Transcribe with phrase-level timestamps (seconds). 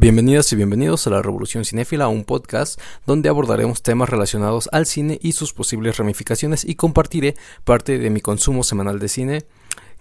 [0.00, 5.18] Bienvenidas y bienvenidos a la Revolución Cinéfila, un podcast donde abordaremos temas relacionados al cine
[5.20, 9.44] y sus posibles ramificaciones y compartiré parte de mi consumo semanal de cine.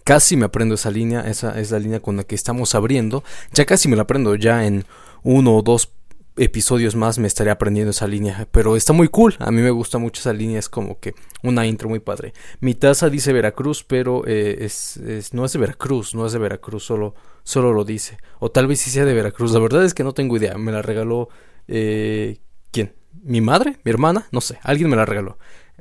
[0.04, 3.23] Casi me aprendo esa línea, esa es la línea con la que estamos abriendo.
[3.54, 4.86] Ya casi me la aprendo, ya en
[5.23, 5.91] uno o dos
[6.38, 9.98] episodios más me estaré aprendiendo esa línea, pero está muy cool, a mí me gusta
[9.98, 12.34] mucho esa línea, es como que una intro muy padre.
[12.59, 15.00] Mi taza dice Veracruz, pero eh, es,
[15.34, 17.16] no es de Veracruz, no es de Veracruz, solo,
[17.48, 18.18] solo lo dice.
[18.39, 20.73] O tal vez sí sea de Veracruz, la verdad es que no tengo idea, me
[20.73, 21.30] la regaló...
[21.70, 22.39] Eh,
[22.72, 22.94] ¿Quién?
[23.23, 23.77] ¿Mi madre?
[23.85, 24.27] ¿Mi hermana?
[24.34, 25.38] No sé, alguien me la regaló,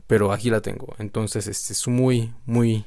[0.06, 2.86] pero aquí la tengo, entonces este, es muy, muy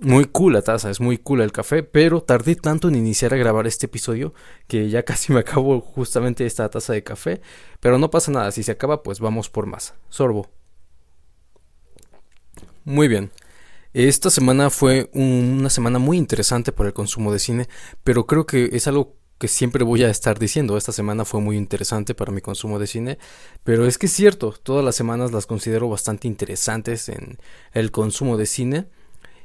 [0.00, 3.36] muy cool la taza, es muy cool el café, pero tardé tanto en iniciar a
[3.36, 4.32] grabar este episodio
[4.66, 7.42] que ya casi me acabo justamente esta taza de café,
[7.78, 9.94] pero no pasa nada, si se acaba pues vamos por más.
[10.08, 10.48] Sorbo.
[12.84, 13.30] Muy bien.
[13.94, 17.68] Esta semana fue una semana muy interesante para el consumo de cine,
[18.02, 20.78] pero creo que es algo que siempre voy a estar diciendo.
[20.78, 23.18] Esta semana fue muy interesante para mi consumo de cine,
[23.64, 27.38] pero es que es cierto, todas las semanas las considero bastante interesantes en
[27.72, 28.86] el consumo de cine.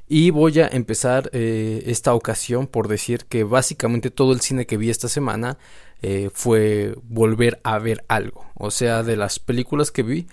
[0.08, 4.78] Y voy a empezar eh, esta ocasión por decir que básicamente todo el cine que
[4.78, 5.58] vi esta semana
[6.02, 8.46] eh, fue volver a ver algo.
[8.54, 10.28] O sea, de las películas que vi,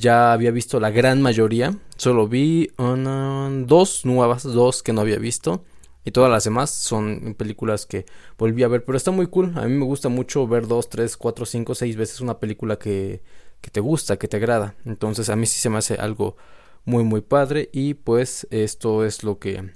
[0.00, 1.76] ya había visto la gran mayoría.
[1.96, 5.64] Solo vi dos nuevas, dos que no había visto.
[6.04, 8.06] Y todas las demás son películas que
[8.38, 8.84] volví a ver.
[8.84, 9.52] Pero está muy cool.
[9.56, 13.22] A mí me gusta mucho ver dos, tres, cuatro, cinco, seis veces una película que,
[13.60, 14.74] que te gusta, que te agrada.
[14.86, 16.36] Entonces a mí sí se me hace algo
[16.84, 19.70] muy muy padre y pues esto es lo que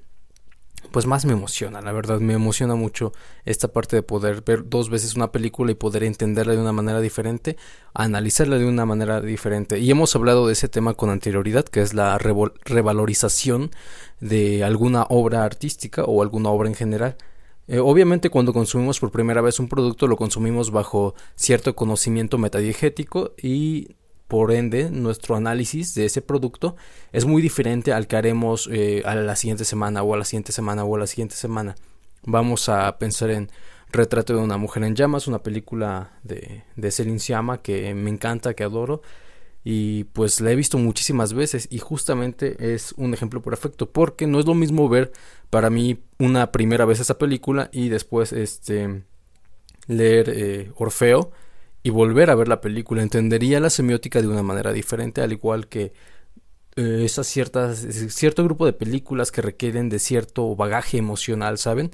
[0.91, 3.13] pues más me emociona, la verdad me emociona mucho
[3.45, 7.01] esta parte de poder ver dos veces una película y poder entenderla de una manera
[7.01, 7.57] diferente,
[7.95, 9.79] analizarla de una manera diferente.
[9.79, 13.71] Y hemos hablado de ese tema con anterioridad, que es la revalorización
[14.21, 17.17] de alguna obra artística o alguna obra en general.
[17.67, 23.33] Eh, obviamente cuando consumimos por primera vez un producto lo consumimos bajo cierto conocimiento metadiegético
[23.43, 23.97] y
[24.29, 26.77] por ende, nuestro análisis de ese producto
[27.13, 30.53] es muy diferente al que haremos eh, a la siguiente semana o a la siguiente
[30.53, 31.75] semana o a la siguiente semana.
[32.25, 33.51] Vamos a pensar en
[33.91, 38.55] Retrato de una mujer en llamas, una película de, de Celine Sciamma que me encanta,
[38.55, 39.03] que adoro
[39.65, 44.39] y pues la he visto muchísimas veces y justamente es un ejemplo perfecto porque no
[44.39, 45.11] es lo mismo ver
[45.49, 49.05] para mí una primera vez esa película y después este
[49.87, 51.33] leer eh, Orfeo
[51.85, 55.69] y volver a ver la película, entendería la semiótica de una manera diferente, al igual
[55.69, 55.93] que
[56.77, 61.91] eh, esas ciertas, cierto grupo de películas que requieren de cierto bagaje emocional, ¿saben?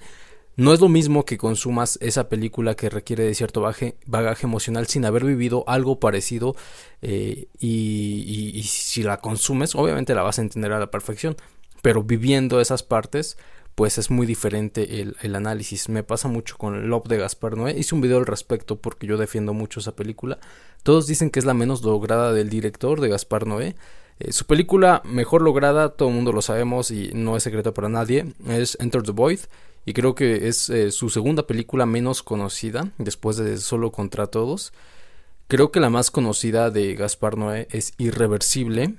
[0.54, 4.86] No es lo mismo que consumas esa película que requiere de cierto bagaje, bagaje emocional
[4.86, 6.54] sin haber vivido algo parecido
[7.02, 11.36] eh, y, y si la consumes, obviamente la vas a entender a la perfección,
[11.82, 13.38] pero viviendo esas partes,
[13.80, 15.88] pues es muy diferente el, análisis.
[15.88, 17.78] Me pasa mucho con Love de Gaspar Noé.
[17.78, 20.38] Hice un video al respecto porque yo defiendo mucho esa película.
[20.82, 23.76] Todos dicen que es la menos lograda del director de Gaspar Noé.
[24.18, 27.88] Eh, su película mejor lograda, todo el mundo lo sabemos y no es secreto para
[27.88, 29.40] nadie, es Enter the Void.
[29.86, 34.74] Y creo que es eh, su segunda película menos conocida, después de Solo contra Todos.
[35.48, 38.96] Creo que la más conocida de Gaspar Noé es Irreversible.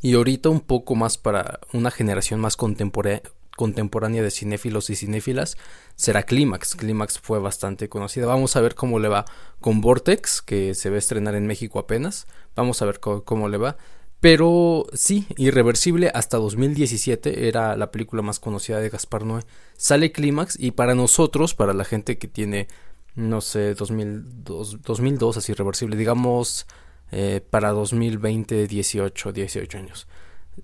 [0.00, 3.22] Y ahorita un poco más para una generación más contemporánea,
[3.60, 5.58] contemporánea de cinéfilos y cinéfilas
[5.94, 6.76] será Clímax.
[6.76, 8.24] Clímax fue bastante conocida.
[8.24, 9.26] Vamos a ver cómo le va
[9.60, 12.26] con Vortex, que se va a estrenar en México apenas.
[12.56, 13.76] Vamos a ver cómo, le va.
[14.18, 19.42] Pero sí, Irreversible hasta 2017 era la película más conocida de Gaspar Noé.
[19.76, 22.66] Sale Clímax y para nosotros, para la gente que tiene,
[23.14, 26.66] no sé, 2002, 2002 así Irreversible, digamos
[27.12, 30.06] eh, para 2020, 18, 18 años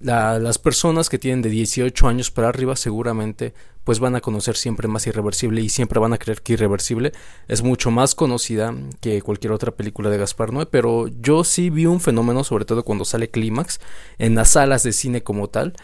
[0.01, 3.55] las personas que tienen de 18 años para arriba seguramente
[3.87, 7.13] pues van a conocer siempre más Irreversible y siempre van a creer que Irreversible
[7.47, 11.87] es mucho más conocida que cualquier otra película de Gaspar Noé, pero yo sí vi
[11.87, 13.79] un fenómeno, sobre todo cuando sale Clímax,
[14.19, 15.75] en las salas de cine como tal,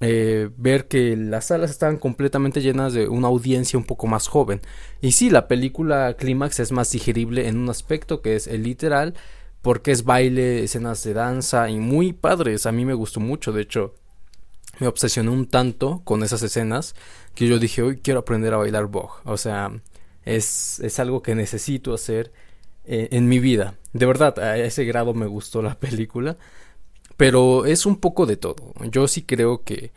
[0.00, 4.60] eh, ver que las salas estaban completamente llenas de una audiencia un poco más joven.
[5.00, 9.14] Y sí, la película Clímax es más digerible en un aspecto que es el literal,
[9.62, 12.66] porque es baile, escenas de danza y muy padres.
[12.66, 13.94] A mí me gustó mucho, de hecho,
[14.80, 16.94] me obsesioné un tanto con esas escenas
[17.34, 19.20] que yo dije, hoy quiero aprender a bailar Bog.
[19.24, 19.72] O sea,
[20.24, 22.32] es, es algo que necesito hacer
[22.84, 23.76] eh, en mi vida.
[23.92, 26.36] De verdad, a ese grado me gustó la película.
[27.16, 28.72] Pero es un poco de todo.
[28.90, 29.92] Yo sí creo que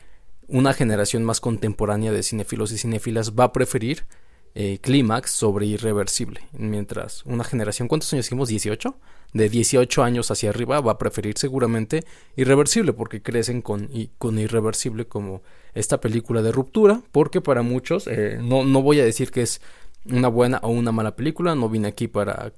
[0.47, 4.05] una generación más contemporánea de cinéfilos y cinéfilas va a preferir
[4.55, 6.41] eh, Clímax sobre Irreversible.
[6.53, 8.49] Mientras una generación, ¿cuántos años hicimos?
[8.49, 8.95] ¿18?
[9.33, 12.05] de 18 años hacia arriba va a preferir seguramente
[12.37, 15.41] Irreversible porque crecen con, con Irreversible como
[15.73, 19.59] esta película de ruptura porque para muchos, eh, no, no voy a decir que es
[20.05, 21.53] una buena o una mala película.
[21.53, 22.53] No vine aquí para,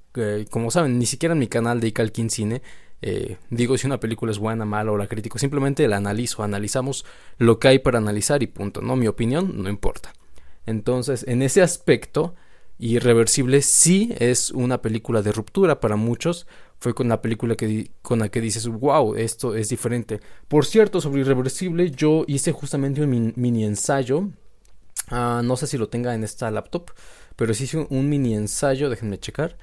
[0.52, 2.62] como saben, ni siquiera en mi canal de Icalkin Cine
[3.02, 5.38] eh, digo si una película es buena, mala o la critico.
[5.38, 7.06] Simplemente la analizo, analizamos
[7.38, 8.82] lo que hay para analizar y punto.
[8.82, 10.14] No, mi opinión no importa.
[10.68, 12.36] Entonces, en ese aspecto,
[12.78, 16.46] Irreversible sí es una película de ruptura para muchos.
[16.78, 20.20] Fue con la película que, con la que dices, wow, esto es diferente.
[20.48, 24.30] Por cierto, sobre Irreversible, yo hice justamente un mini ensayo.
[25.10, 26.92] Ah, no sé si lo tenga en esta laptop,
[27.36, 29.58] pero sí hice un mini ensayo, déjenme checar.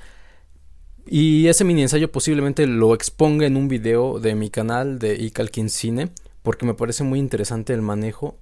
[1.07, 5.69] Y ese mini ensayo posiblemente lo exponga en un video de mi canal de Icalkin
[5.69, 6.11] Cine,
[6.43, 8.39] porque me parece muy interesante el manejo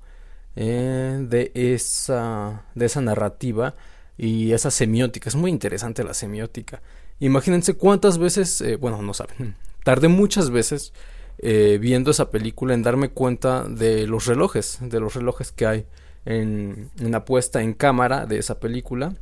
[0.57, 3.75] eh, de, esa, de esa narrativa
[4.17, 5.29] y esa semiótica.
[5.29, 6.83] Es muy interesante la semiótica.
[7.21, 10.93] Imagínense cuántas veces, eh, bueno, no saben, tardé muchas veces
[11.39, 15.87] eh, viendo esa película en darme cuenta de los relojes, de los relojes que hay
[16.25, 19.15] en, la puesta en cámara de esa película.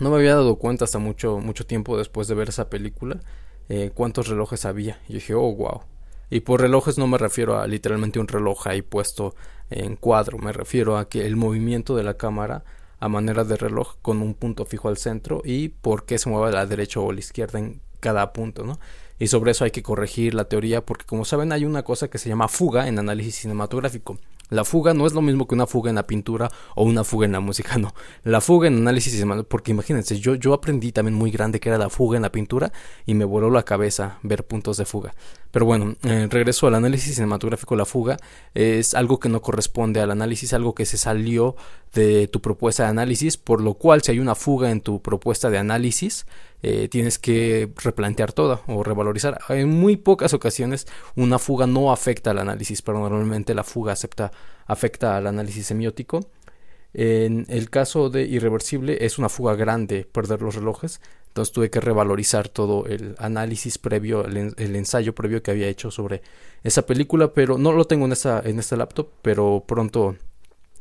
[0.00, 3.20] No me había dado cuenta hasta mucho, mucho tiempo después de ver esa película
[3.68, 5.00] eh, cuántos relojes había.
[5.08, 5.82] Y dije, oh, wow.
[6.32, 9.34] Y por relojes no me refiero a literalmente un reloj ahí puesto
[9.68, 12.64] en cuadro, me refiero a que el movimiento de la cámara
[13.00, 16.48] a manera de reloj con un punto fijo al centro y por qué se mueve
[16.48, 18.80] a la derecha o a la izquierda en cada punto, ¿no?
[19.18, 22.16] Y sobre eso hay que corregir la teoría porque como saben hay una cosa que
[22.16, 24.16] se llama fuga en análisis cinematográfico.
[24.52, 27.24] La fuga no es lo mismo que una fuga en la pintura o una fuga
[27.24, 27.94] en la música, no.
[28.22, 31.88] La fuga en análisis, porque imagínense, yo, yo aprendí también muy grande que era la
[31.88, 32.70] fuga en la pintura
[33.06, 35.14] y me voló la cabeza ver puntos de fuga.
[35.50, 38.18] Pero bueno, eh, regreso al análisis cinematográfico, la fuga
[38.52, 41.56] es algo que no corresponde al análisis, algo que se salió
[41.94, 45.48] de tu propuesta de análisis, por lo cual si hay una fuga en tu propuesta
[45.48, 46.26] de análisis,
[46.62, 49.38] eh, tienes que replantear toda o revalorizar.
[49.48, 50.86] En muy pocas ocasiones
[51.16, 53.94] una fuga no afecta al análisis, pero normalmente la fuga
[54.66, 56.20] afecta al análisis semiótico.
[56.94, 61.80] En el caso de irreversible es una fuga grande perder los relojes, entonces tuve que
[61.80, 66.20] revalorizar todo el análisis previo, el, ensayo previo que había hecho sobre
[66.62, 70.16] esa película, pero no lo tengo en esta, en esta laptop, pero pronto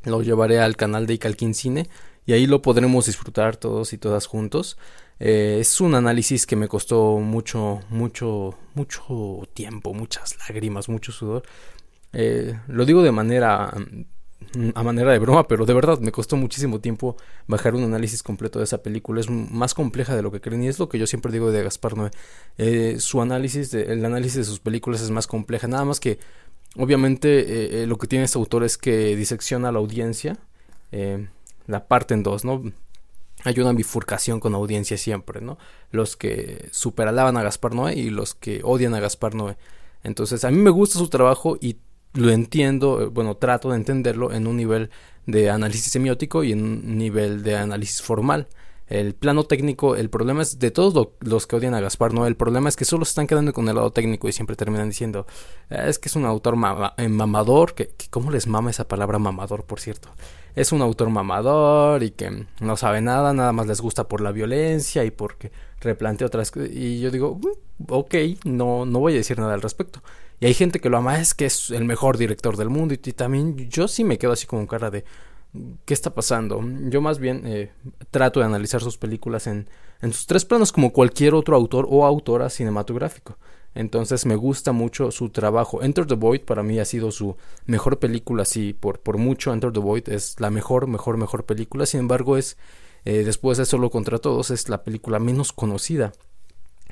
[0.03, 1.87] lo llevaré al canal de Icalkin Cine
[2.25, 4.77] y ahí lo podremos disfrutar todos y todas juntos.
[5.23, 11.43] Eh, es un análisis que me costó mucho, mucho, mucho tiempo, muchas lágrimas, mucho sudor.
[12.11, 13.71] Eh, lo digo de manera
[14.55, 18.23] mm, a manera de broma, pero de verdad me costó muchísimo tiempo bajar un análisis
[18.23, 19.21] completo de esa película.
[19.21, 21.63] Es más compleja de lo que creen y es lo que yo siempre digo de
[21.63, 22.09] Gaspar Noé.
[22.57, 25.67] Eh, su análisis, el análisis de sus películas es más compleja.
[25.67, 26.17] Nada más que,
[26.77, 30.37] obviamente, lo que tiene este autor es que disecciona a la audiencia,
[31.67, 32.63] la parte en dos, ¿no?
[33.43, 35.57] hay una bifurcación con audiencia siempre, ¿no?
[35.91, 39.57] Los que superalaban a Gaspar Noé y los que odian a Gaspar Noé.
[40.03, 41.77] Entonces, a mí me gusta su trabajo y
[42.13, 44.89] lo entiendo, bueno, trato de entenderlo en un nivel
[45.25, 48.47] de análisis semiótico y en un nivel de análisis formal.
[48.87, 52.35] El plano técnico, el problema es de todos los que odian a Gaspar Noé, el
[52.35, 55.25] problema es que solo se están quedando con el lado técnico y siempre terminan diciendo,
[55.69, 56.55] es que es un autor
[56.97, 60.09] eh, mamador, que, ¿cómo les mama esa palabra mamador, por cierto?
[60.55, 64.31] Es un autor mamador y que no sabe nada, nada más les gusta por la
[64.31, 66.69] violencia y porque replantea otras cosas.
[66.71, 68.15] Y yo digo, mm, ok,
[68.45, 70.01] no, no voy a decir nada al respecto.
[70.39, 72.95] Y hay gente que lo ama, es que es el mejor director del mundo.
[72.95, 75.05] Y, también yo sí me quedo así como cara de,
[75.85, 76.63] ¿qué está pasando?
[76.89, 77.71] Yo más bien eh,
[78.09, 79.67] trato de analizar sus películas en,
[80.01, 83.37] en sus tres planos como cualquier otro autor o autora cinematográfico.
[83.73, 85.81] Entonces me gusta mucho su trabajo.
[85.81, 89.71] Enter the Void para mí ha sido su mejor película, sí, por, por mucho Enter
[89.71, 91.85] the Void es la mejor, mejor, mejor película.
[91.85, 92.57] Sin embargo, es
[93.05, 96.11] eh, después de Solo contra Todos, es la película menos conocida.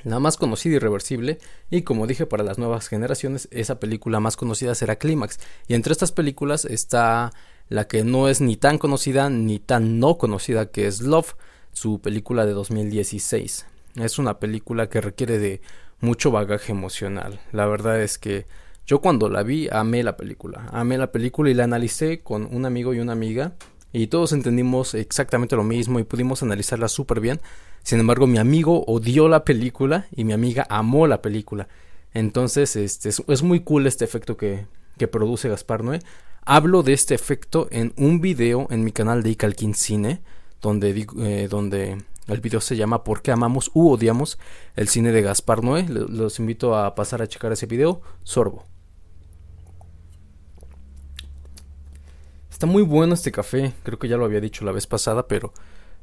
[0.02, 1.38] La más conocida y reversible,
[1.70, 5.38] y como dije para las nuevas generaciones, esa película más conocida será Clímax.
[5.68, 7.32] Y entre estas películas está
[7.70, 11.34] la que no es ni tan conocida ni tan no conocida, que es Love,
[11.72, 13.66] su película de 2016.
[13.94, 15.62] Es una película que requiere de
[16.00, 17.40] mucho bagaje emocional.
[17.52, 18.46] La verdad es que
[18.86, 22.66] yo cuando la vi amé la película, amé la película y la analicé con un
[22.66, 23.52] amigo y una amiga
[23.92, 27.40] y todos entendimos exactamente lo mismo y pudimos analizarla súper bien.
[27.82, 31.68] Sin embargo, mi amigo odió la película y mi amiga amó la película.
[32.14, 34.66] Entonces, este, es, muy cool este efecto que,
[34.98, 36.00] que produce Gaspar Noé.
[36.44, 40.22] Hablo de este efecto en un video en mi canal de Icalkin Cine,
[40.60, 44.38] donde, eh, donde el video se llama ¿Por qué amamos u odiamos
[44.74, 45.86] el cine de Gaspar Noé?
[45.88, 48.00] Los invito a pasar a checar ese video.
[48.22, 48.64] Sorbo.
[52.50, 53.74] Está muy bueno este café.
[53.82, 55.52] Creo que ya lo había dicho la vez pasada, pero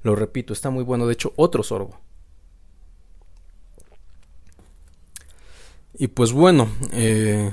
[0.04, 1.08] lo repito, está muy bueno.
[1.08, 2.00] De hecho, otro sorbo.
[6.00, 7.52] Y pues bueno, eh,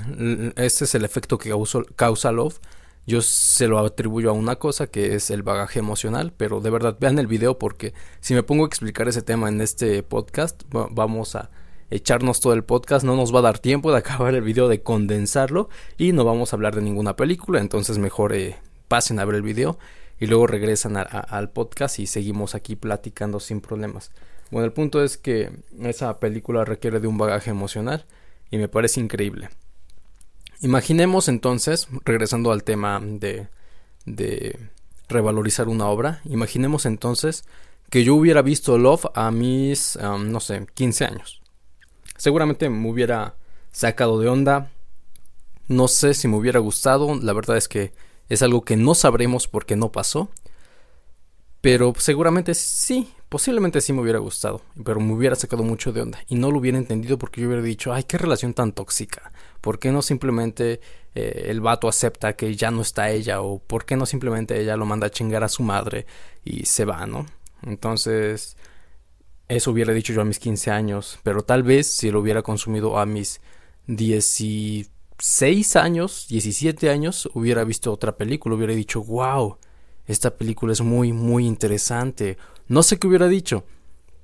[0.57, 1.51] este es el efecto que
[1.97, 2.61] causa Love.
[3.07, 6.97] Yo se lo atribuyo a una cosa que es el bagaje emocional, pero de verdad
[7.01, 11.37] vean el video porque si me pongo a explicar ese tema en este podcast, vamos
[11.37, 11.51] a
[11.91, 14.83] echarnos todo el podcast, no nos va a dar tiempo de acabar el video, de
[14.83, 18.57] condensarlo y no vamos a hablar de ninguna película, entonces mejor eh,
[18.89, 19.79] pasen a ver el video
[20.21, 24.13] y luego regresan al podcast y seguimos aquí platicando sin problemas.
[24.51, 25.51] Bueno, el punto es que
[25.83, 28.05] esa película requiere de un bagaje emocional
[28.55, 29.51] y me parece increíble.
[30.61, 33.49] Imaginemos entonces, regresando al tema de,
[34.07, 34.71] de
[35.09, 37.45] revalorizar una obra, imaginemos entonces
[37.91, 41.43] que yo hubiera visto Love a mis, no sé, 15 años.
[42.17, 43.35] Seguramente me hubiera
[43.73, 44.71] sacado de onda,
[45.67, 47.93] no sé si me hubiera gustado, la verdad es que
[48.29, 50.31] es algo que no sabremos porque no pasó,
[51.61, 56.21] pero seguramente sí, posiblemente sí me hubiera gustado, pero me hubiera sacado mucho de onda
[56.29, 59.33] y no lo hubiera entendido porque yo hubiera dicho, ay, qué relación tan tóxica.
[59.61, 60.81] ¿Por qué no simplemente
[61.15, 63.41] eh, el vato acepta que ya no está ella?
[63.41, 66.07] ¿O por qué no simplemente ella lo manda a chingar a su madre
[66.45, 67.27] y se va, ¿no?
[67.63, 68.57] Entonces,
[69.49, 72.99] eso hubiera dicho yo a mis 15 años, pero tal vez si lo hubiera consumido
[72.99, 73.41] a mis
[73.87, 79.59] 16 años, 17 años, hubiera visto otra película, hubiera dicho, wow,
[80.07, 82.37] esta película es muy, muy interesante.
[82.69, 83.65] No sé qué hubiera dicho,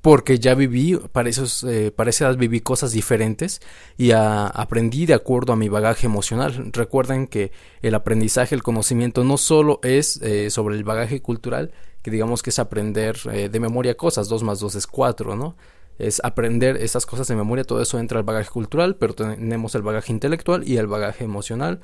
[0.00, 3.60] porque ya viví, para, esos, eh, para viví cosas diferentes
[3.98, 6.70] y aprendí de acuerdo a mi bagaje emocional.
[6.72, 12.10] Recuerden que el aprendizaje, el conocimiento no solo es eh, sobre el bagaje cultural, que
[12.10, 15.56] digamos que es aprender eh, de memoria cosas, 2 más 2 es 4, ¿no?
[15.98, 19.82] Es aprender esas cosas de memoria, todo eso entra al bagaje cultural, pero tenemos el
[19.82, 21.80] bagaje intelectual y el bagaje emocional.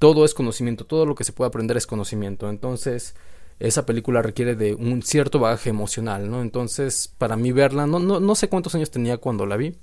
[0.00, 2.50] Todo es conocimiento, todo lo que se puede aprender es conocimiento.
[2.50, 3.14] Entonces,
[3.58, 6.42] esa película requiere de un cierto bagaje emocional, ¿no?
[6.42, 9.76] Entonces, para mí verla, no, no, no sé cuántos años tenía cuando la vi,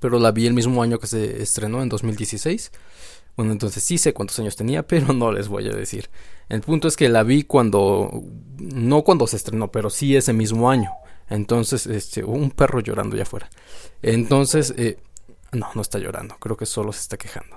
[0.00, 2.72] pero la vi el mismo año que se estrenó, en 2016.
[3.36, 6.10] Bueno, entonces sí sé cuántos años tenía, pero no les voy a decir.
[6.48, 8.22] El punto es que la vi cuando,
[8.58, 10.90] no cuando se estrenó, pero sí ese mismo año.
[11.28, 13.48] Entonces, este, un perro llorando ya afuera.
[14.02, 14.98] Entonces, eh,
[15.52, 17.56] no, no está llorando, creo que solo se está quejando.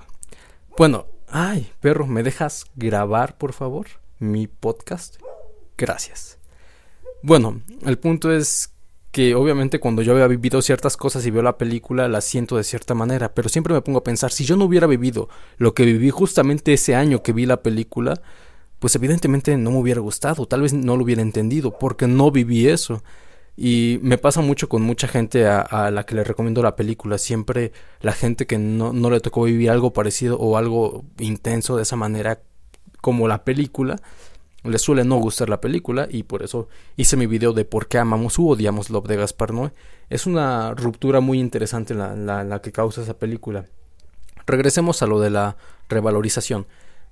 [0.78, 3.88] Bueno, ay, perro, ¿me dejas grabar, por favor,
[4.20, 5.18] mi podcast?
[5.78, 6.40] Gracias.
[7.22, 8.72] Bueno, el punto es
[9.12, 12.64] que obviamente cuando yo había vivido ciertas cosas y veo la película la siento de
[12.64, 15.86] cierta manera, pero siempre me pongo a pensar, si yo no hubiera vivido lo que
[15.86, 18.22] viví justamente ese año que vi la película,
[18.80, 22.68] pues evidentemente no me hubiera gustado, tal vez no lo hubiera entendido, porque no viví
[22.68, 23.04] eso.
[23.56, 27.18] Y me pasa mucho con mucha gente a, la que le recomiendo la película.
[27.18, 31.82] Siempre la gente que no, no le tocó vivir algo parecido o algo intenso de
[31.82, 32.40] esa manera
[33.02, 33.96] como la película,
[34.64, 38.00] le suele no gustar la película y por eso hice mi video de por qué
[38.00, 39.72] amamos u odiamos Love de Gaspar Noé.
[40.10, 43.66] Es una ruptura muy interesante la, la, que causa esa película.
[44.46, 45.58] Regresemos a lo de la
[45.90, 46.68] revalorización.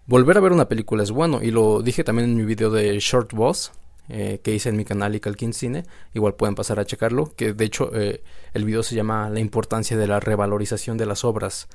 [0.07, 2.99] Volver a ver una película es bueno y lo dije también en mi video de
[2.99, 3.71] Short Boss
[4.07, 5.83] eh, que hice en mi canal Icalkin Cine.
[6.13, 8.23] Igual pueden pasar a checarlo, que de hecho eh,
[8.53, 11.67] el video se llama La importancia de la revalorización de las obras.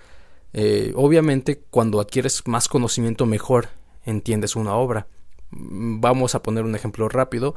[0.53, 3.69] Eh, obviamente cuando adquieres más conocimiento mejor
[4.05, 5.07] entiendes una obra.
[5.51, 7.55] Vamos a poner un ejemplo rápido,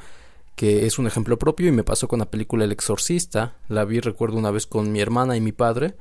[0.55, 3.55] que es un ejemplo propio y me pasó con la película El Exorcista.
[3.67, 5.95] La vi, recuerdo, una vez con mi hermana y mi padre.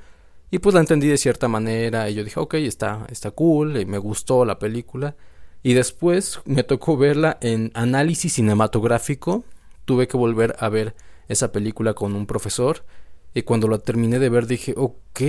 [0.51, 3.87] Y pues la entendí de cierta manera y yo dije, ok, está, está cool, y
[3.87, 5.17] me gustó la película.
[5.63, 9.45] Y después me tocó verla en análisis cinematográfico.
[9.85, 10.95] Tuve que volver a ver
[11.29, 12.85] esa película con un profesor.
[13.35, 15.21] Y cuando la terminé de ver dije, ok,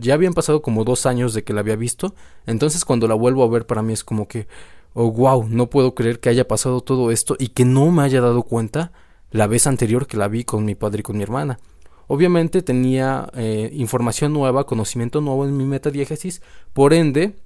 [0.00, 2.14] ya habían pasado como dos años de que la había visto.
[2.46, 4.48] Entonces cuando la vuelvo a ver para mí es como que,
[4.94, 8.20] oh wow, no puedo creer que haya pasado todo esto y que no me haya
[8.20, 8.92] dado cuenta
[9.30, 11.58] la vez anterior que la vi con mi padre y con mi hermana.
[12.06, 17.36] Obviamente tenía eh, información nueva, conocimiento nuevo en mi metadiégesis, por ende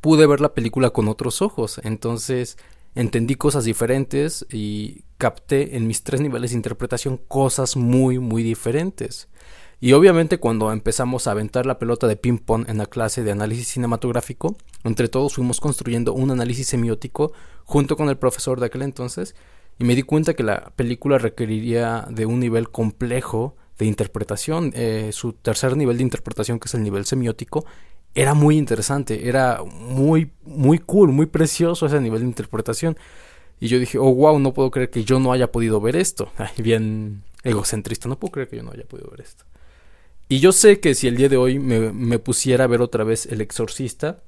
[0.00, 2.56] pude ver la película con otros ojos, entonces
[2.94, 9.28] entendí cosas diferentes y capté en mis tres niveles de interpretación cosas muy muy diferentes.
[9.80, 13.32] Y obviamente cuando empezamos a aventar la pelota de ping pong en la clase de
[13.32, 17.32] análisis cinematográfico, entre todos fuimos construyendo un análisis semiótico
[17.64, 19.34] junto con el profesor de aquel entonces
[19.78, 24.72] y me di cuenta que la película requeriría de un nivel complejo de interpretación.
[24.74, 27.64] Eh, su tercer nivel de interpretación, que es el nivel semiótico,
[28.14, 32.98] era muy interesante, era muy, muy cool, muy precioso ese nivel de interpretación.
[33.58, 36.30] Y yo dije, oh, wow, no puedo creer que yo no haya podido ver esto.
[36.58, 39.44] bien egocentrista, no puedo creer que yo no haya podido ver esto.
[40.30, 43.26] Y yo sé que si el día de hoy me, pusiera a ver otra vez
[43.26, 44.22] El Exorcista,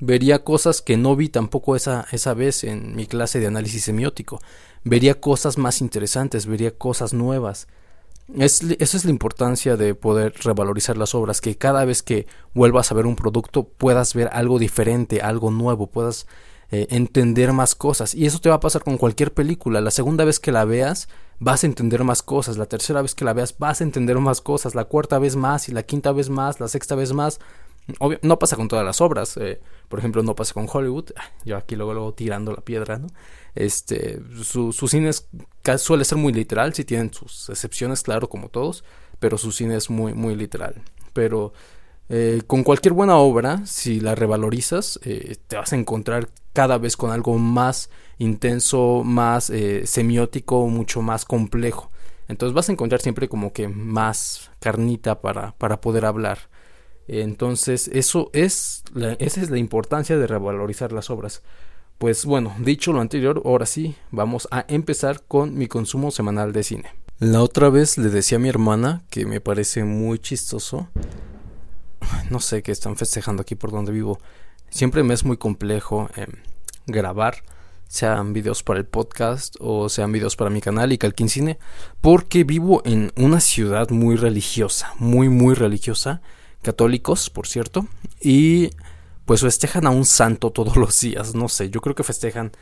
[0.00, 4.40] vería cosas que no vi tampoco esa, esa vez en mi clase de análisis semiótico.
[4.82, 7.68] Vería cosas más interesantes, vería cosas nuevas.
[8.34, 12.90] Es, esa es la importancia de poder revalorizar las obras, que cada vez que vuelvas
[12.90, 16.26] a ver un producto puedas ver algo diferente, algo nuevo, puedas
[16.70, 18.14] eh, entender más cosas.
[18.14, 19.82] Y eso te va a pasar con cualquier película.
[19.82, 22.56] La segunda vez que la veas, vas a entender más cosas.
[22.56, 24.74] La tercera vez que la veas, vas a entender más cosas.
[24.74, 27.40] La cuarta vez más y la quinta vez más, la sexta vez más.
[28.22, 29.36] no pasa con todas las obras.
[29.36, 31.10] Eh, por ejemplo, no pasa con Hollywood.
[31.16, 33.08] Ah, yo aquí luego, luego tirando la piedra, ¿no?
[33.54, 35.10] Este, su, su cine
[35.78, 36.74] suele ser muy literal.
[36.74, 38.84] Si tienen sus excepciones, claro, como todos.
[39.18, 40.82] Pero su cine es muy, muy literal.
[41.12, 41.52] Pero
[42.08, 46.96] eh, con cualquier buena obra, si la revalorizas, eh, te vas a encontrar cada vez
[46.96, 51.90] con algo más intenso, más eh, semiótico, mucho más complejo.
[52.28, 56.38] Entonces vas a encontrar siempre como que más carnita para, para poder hablar.
[57.08, 58.82] Entonces eso es
[59.20, 61.42] esa es la importancia de revalorizar las obras.
[61.98, 66.62] Pues bueno, dicho lo anterior, ahora sí, vamos a empezar con mi consumo semanal de
[66.62, 66.90] cine.
[67.18, 70.88] La otra vez le decía a mi hermana que me parece muy chistoso
[72.30, 74.18] no sé qué están festejando aquí por donde vivo.
[74.70, 76.32] Siempre me es muy complejo em,
[76.86, 77.42] grabar,
[77.88, 81.58] sean videos para el podcast o sean videos para mi canal y Calquín Cine,
[82.00, 86.20] porque vivo en una ciudad muy religiosa, muy, muy religiosa,
[86.62, 87.86] católicos, por cierto,
[88.20, 88.70] y
[89.24, 92.52] pues festejan a un santo todos los días, no sé, yo creo que festejan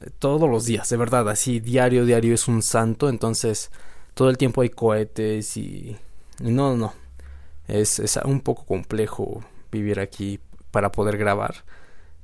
[0.00, 3.70] eh, todos los días, de verdad, así diario, diario es un santo, entonces
[4.14, 5.96] todo el tiempo hay cohetes y,
[6.40, 6.92] y no, no,
[7.68, 11.64] es, es un poco complejo vivir aquí para poder grabar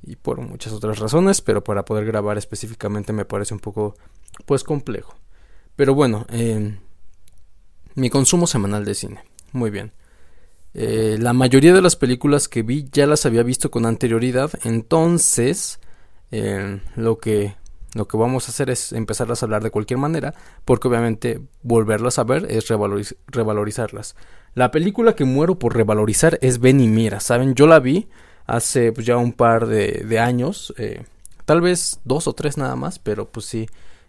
[0.01, 3.95] y por muchas otras razones, pero para poder grabar específicamente me parece un poco
[4.45, 5.15] pues complejo.
[5.75, 6.77] Pero bueno, em,
[7.95, 9.23] mi consumo semanal de cine.
[9.51, 9.91] Muy bien.
[10.73, 15.79] Eh, la mayoría de las películas que vi ya las había visto con anterioridad, entonces
[16.31, 17.55] em, lo que
[17.95, 22.19] lo que vamos a hacer es empezarlas a hablar de cualquier manera, porque obviamente volverlas
[22.19, 22.67] a ver es
[23.27, 24.15] revalorizarlas.
[24.53, 27.55] La película que muero por revalorizar es Ben y Mira, ¿saben?
[27.55, 28.07] Yo la vi
[28.49, 31.03] hace pues, ya un par de, años, eh,
[31.45, 33.67] tal vez dos o tres nada más, pero pues sí,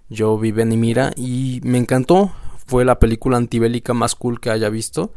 [0.09, 2.33] yo vi Ben y Mira y me encantó.
[2.67, 5.13] Fue la película antibélica más cool que haya visto.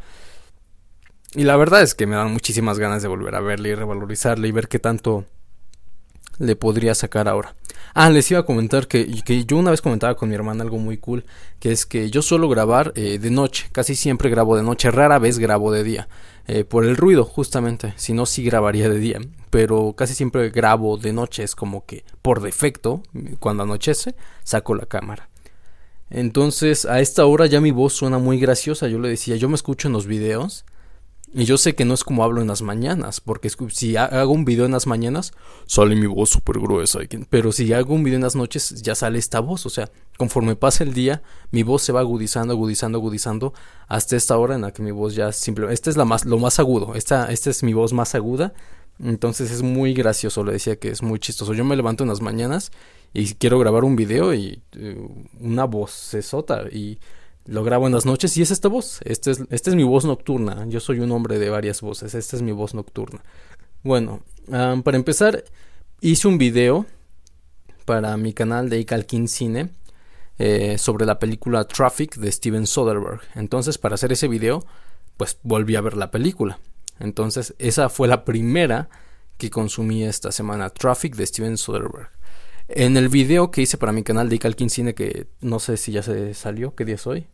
[1.34, 4.46] Y la verdad es que me dan muchísimas ganas de volver a verla y revalorizarla
[4.46, 5.24] y ver qué tanto
[6.38, 7.54] le podría sacar ahora.
[7.96, 10.78] Ah, les iba a comentar que, que, yo una vez comentaba con mi hermana algo
[10.78, 11.24] muy cool,
[11.60, 15.20] que es que yo suelo grabar eh, de noche, casi siempre grabo de noche, rara
[15.20, 16.08] vez grabo de día,
[16.48, 20.96] eh, por el ruido justamente, si no sí grabaría de día, pero casi siempre grabo
[20.96, 23.00] de noche, es como que por defecto,
[23.38, 25.28] cuando anochece, saco la cámara.
[26.10, 29.54] Entonces a esta hora ya mi voz suena muy graciosa, yo le decía, yo me
[29.54, 30.64] escucho en los videos
[31.34, 34.44] y yo sé que no es como hablo en las mañanas, porque si hago un
[34.44, 35.32] video en las mañanas,
[35.66, 37.00] sale mi voz súper gruesa.
[37.28, 39.66] Pero si hago un video en las noches, ya sale esta voz.
[39.66, 43.52] O sea, conforme pasa el día, mi voz se va agudizando, agudizando, agudizando,
[43.88, 45.74] hasta esta hora en la que mi voz ya simplemente...
[45.74, 48.54] Esta es la más, lo más agudo, esta, esta es mi voz más aguda.
[49.02, 51.52] Entonces es muy gracioso, le decía que es muy chistoso.
[51.52, 52.70] Yo me levanto en las mañanas
[53.12, 55.08] y quiero grabar un video y eh,
[55.40, 57.00] una voz se sota y
[57.46, 59.00] lo grabo en las noches y es esta voz.
[59.04, 60.64] Esta es, esta es mi voz nocturna.
[60.68, 62.14] Yo soy un hombre de varias voces.
[62.14, 63.22] Esta es mi voz nocturna.
[63.82, 65.44] Bueno, para empezar,
[66.00, 66.86] hice un video
[67.84, 69.70] para mi canal de Icalkin Cine
[70.38, 73.20] eh, sobre la película Traffic de Steven Soderbergh.
[73.34, 74.64] Entonces, para hacer ese video,
[75.16, 76.58] pues volví a ver la película.
[76.98, 78.88] Entonces, esa fue la primera
[79.36, 82.08] que consumí esta semana, Traffic de Steven Soderbergh.
[82.68, 85.92] En el video que hice para mi canal de Icalkin Cine, que no sé si
[85.92, 87.26] ya se salió, ¿qué día es hoy?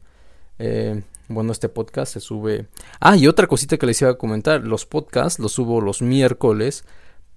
[0.58, 2.66] Eh, bueno, este podcast se sube.
[2.98, 6.84] Ah, y otra cosita que les iba a comentar: los podcasts los subo los miércoles,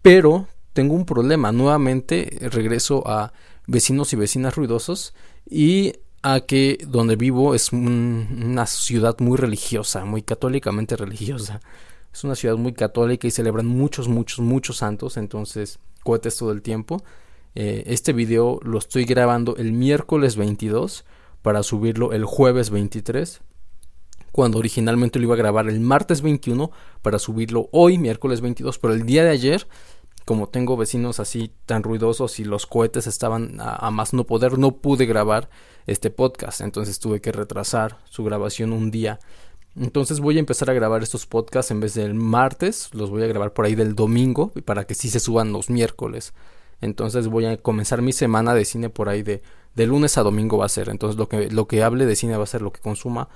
[0.02, 1.52] pero tengo un problema.
[1.52, 3.32] Nuevamente regreso a
[3.68, 5.14] vecinos y vecinas ruidosos
[5.48, 11.62] y a que donde vivo es una ciudad muy religiosa, muy católicamente religiosa.
[12.12, 16.64] Es una ciudad muy católica y celebran muchos, muchos, muchos santos, entonces cohetes todo el
[16.64, 17.04] tiempo.
[17.56, 21.06] Eh, este video lo estoy grabando el miércoles 22
[21.44, 23.42] para subirlo el jueves 23,
[24.32, 26.72] cuando originalmente lo iba a grabar el martes 21
[27.04, 29.68] para subirlo hoy, miércoles 22, pero el día de ayer,
[30.26, 34.78] como tengo vecinos así tan ruidosos y los cohetes estaban a, más no poder, no
[34.78, 35.50] pude grabar
[35.86, 39.20] este podcast, entonces tuve que retrasar su grabación un día.
[39.76, 43.28] Entonces voy a empezar a grabar estos podcasts en vez del martes, los voy a
[43.28, 46.34] grabar por ahí del domingo para que sí se suban los miércoles.
[46.84, 49.42] Entonces voy a comenzar mi semana de cine por ahí de
[49.76, 50.90] de lunes a domingo va a ser.
[50.90, 53.30] Entonces lo que, lo que hable de cine va a ser lo que consuma.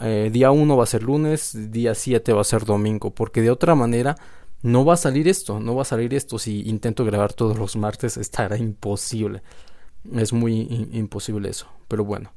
[0.00, 3.50] Eh, día 1 va a ser lunes, día 7 va a ser domingo, porque de
[3.50, 4.16] otra manera
[4.62, 6.38] no va a salir esto, no va a salir esto.
[6.38, 9.42] Si intento grabar todos los martes estará imposible.
[10.14, 11.66] Es muy imposible eso.
[11.88, 12.32] Pero bueno,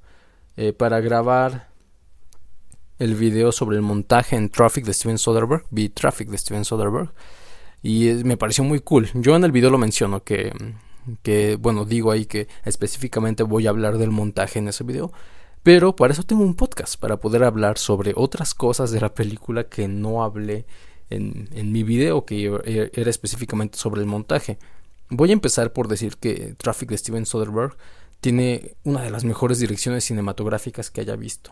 [0.58, 1.70] eh, para grabar
[3.00, 7.12] el video sobre el montaje en Traffic de Steven Soderbergh, vi Traffic de Steven Soderbergh,
[7.84, 9.10] y me pareció muy cool.
[9.16, 10.52] Yo en el video lo menciono que
[11.24, 15.12] que bueno, digo ahí que específicamente voy a hablar del montaje en ese video,
[15.64, 19.66] pero para eso tengo un podcast, para poder hablar sobre otras cosas de la película
[19.66, 20.66] que no hablé
[21.10, 24.58] en, en mi video, que era específicamente sobre el montaje.
[25.10, 27.76] Voy a empezar por decir que Traffic de Steven Soderbergh
[28.22, 31.52] tiene una de las mejores direcciones cinematográficas que haya visto.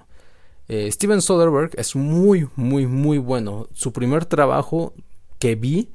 [0.69, 3.67] Eh, Steven Soderbergh es muy, muy, muy bueno.
[3.73, 4.93] Su primer trabajo
[5.39, 5.89] que vi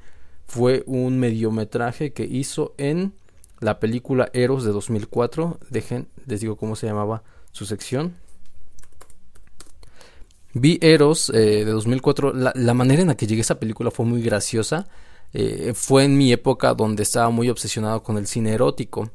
[0.47, 3.15] fue un mediometraje que hizo en
[3.61, 5.59] la película Eros de 2004.
[5.71, 8.15] Dejen, les digo cómo se llamaba su sección.
[10.53, 12.33] Vi Eros eh, de 2004.
[12.33, 14.87] La, la, manera en la que llegué a esa película fue muy graciosa.
[15.33, 19.11] Eh, fue en mi época donde estaba muy obsesionado con el cine erótico.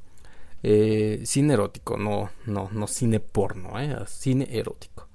[0.62, 3.74] Eh, cine erótico, no, no, no cine porno,
[4.08, 5.08] cine erótico.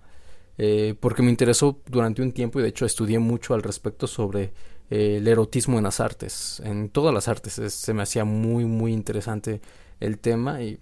[1.01, 4.53] Porque me interesó durante un tiempo y de hecho estudié mucho al respecto sobre
[4.95, 7.55] el erotismo en las artes, en todas las artes.
[7.55, 9.61] se me hacía muy, muy interesante
[10.01, 10.79] el tema y,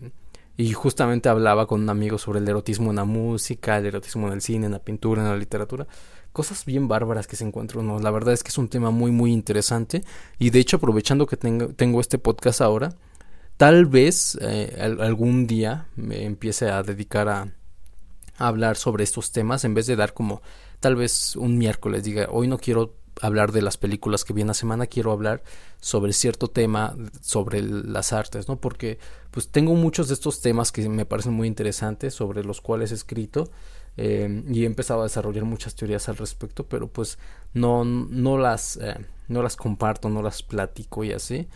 [0.75, 4.41] justamente hablaba con un amigo sobre el erotismo en la música, el erotismo en el
[4.43, 5.87] cine, en la pintura, en la literatura.
[6.33, 7.87] Cosas bien bárbaras que se encuentran.
[7.87, 7.99] ¿no?
[7.99, 10.05] La verdad es que es un tema muy, muy interesante
[10.39, 12.95] y de hecho aprovechando que tengo, tengo este podcast ahora,
[13.57, 17.53] Tal vez eh, algún día me empiece a dedicar a,
[18.39, 20.43] hablar sobre estos temas en vez de dar como
[20.81, 24.55] tal vez un miércoles diga hoy no quiero hablar de las películas que viene la
[24.55, 25.43] semana quiero hablar
[25.81, 28.99] sobre cierto tema sobre las artes no porque
[29.31, 32.95] pues tengo muchos de estos temas que me parecen muy interesantes sobre los cuales he
[32.95, 33.51] escrito
[33.97, 37.19] eh, y he empezado a desarrollar muchas teorías al respecto pero pues
[37.53, 38.97] no no las eh,
[39.29, 41.49] no las comparto no las platico y así.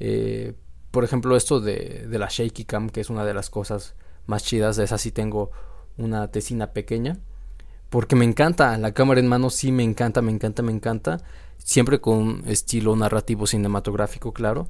[0.00, 0.54] Eh,
[0.90, 3.94] por ejemplo, esto de, de, la shaky cam, que es una de las cosas
[4.26, 5.52] más chidas, de esa sí tengo
[5.96, 7.18] una tesina pequeña,
[7.90, 11.20] porque me encanta, la cámara en mano sí me encanta, me encanta, me encanta,
[11.58, 14.68] siempre con estilo narrativo cinematográfico, claro,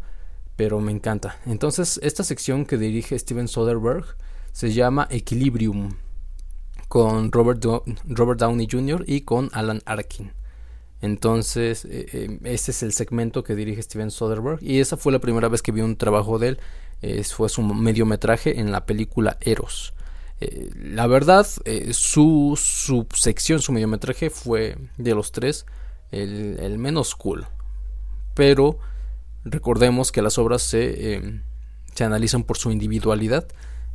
[0.56, 1.38] pero me encanta.
[1.44, 4.16] Entonces, esta sección que dirige Steven Soderbergh
[4.52, 5.96] se llama Equilibrium,
[6.88, 9.04] con Robert, Downey Jr.
[9.06, 10.32] y con Alan Arkin.
[11.02, 14.62] Entonces, eh, este es el segmento que dirige Steven Soderbergh.
[14.62, 16.60] Y esa fue la primera vez que vi un trabajo de él.
[17.24, 19.94] fue su mediometraje en la película Eros.
[20.40, 21.46] Eh, la verdad,
[21.92, 25.66] su subsección, su mediometraje fue de los tres
[26.10, 27.46] el, menos cool.
[28.34, 28.78] Pero
[29.44, 31.42] recordemos que las obras se,
[31.94, 33.46] se analizan por su individualidad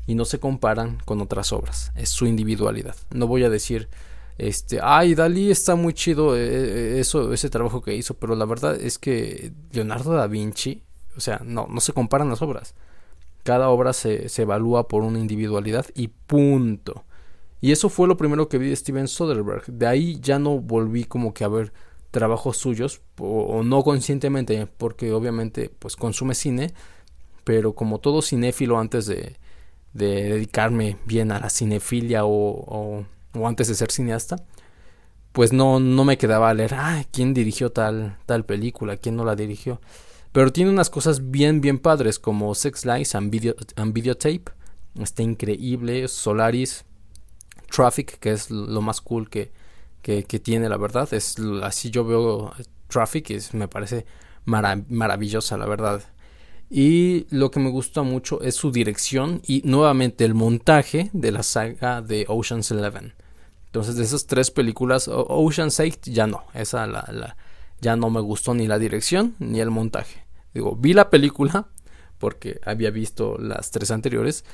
[0.08, 1.91] y no se comparan con otras obras.
[1.95, 2.95] Es su individualidad.
[3.12, 3.89] No voy a decir
[4.38, 8.45] este, ay, Dalí está muy chido eh, eh, eso, ese trabajo que hizo, pero la
[8.45, 10.84] verdad es que Leonardo da Vinci,
[11.15, 12.75] o sea, no, no se comparan las obras.
[13.45, 17.05] Cada obra se, se evalúa por una individualidad y punto.
[17.62, 19.65] Y eso fue lo primero que vi de Steven Soderbergh.
[19.67, 21.71] De ahí ya no volví como que a ver
[22.12, 26.73] trabajos suyos, o, no conscientemente, porque obviamente pues consume cine,
[27.45, 29.38] pero como todo cinéfilo antes de,
[29.93, 33.05] de dedicarme bien a la cinefilia o
[33.36, 34.38] o antes de ser cineasta,
[35.31, 38.97] pues no, no me quedaba a leer, ah, ¿quién dirigió tal, tal película?
[38.97, 39.81] ¿Quién no la dirigió?
[40.36, 44.43] Pero tiene unas cosas bien, bien padres como Sex Lies and, Video, Videotape.
[45.00, 46.10] Está increíble.
[46.10, 46.84] Solaris,
[47.74, 49.54] Traffic, que es lo más cool que,
[50.02, 51.08] que, tiene, la verdad.
[51.13, 52.52] Es así yo veo
[52.89, 54.06] Traffic, es, me parece
[54.43, 56.04] maravillosa, la verdad.
[56.69, 61.43] Y lo que me gusta mucho es su dirección y nuevamente el montaje de la
[61.43, 63.13] saga de Ocean's Eleven.
[63.67, 66.43] Entonces, de esas tres películas, Ocean's 8 ya no.
[66.54, 67.38] Esa la, la,
[67.80, 70.24] ya no me gustó ni la dirección ni el montaje.
[70.55, 71.67] Digo, vi la película
[72.17, 74.45] porque había visto las tres anteriores,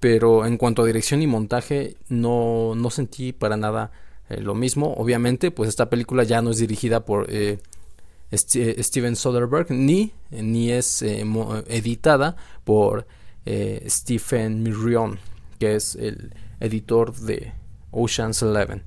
[0.00, 3.92] pero en cuanto a dirección y montaje no, no sentí para nada
[4.30, 4.94] eh, lo mismo.
[4.94, 7.58] Obviamente, pues esta película ya no es dirigida por eh,
[8.32, 11.22] Steven Soderbergh ni, ni es eh,
[11.68, 13.06] editada por
[13.44, 15.18] Stephen Mirion,
[15.58, 17.52] que es el editor de
[17.90, 18.84] Ocean's Eleven.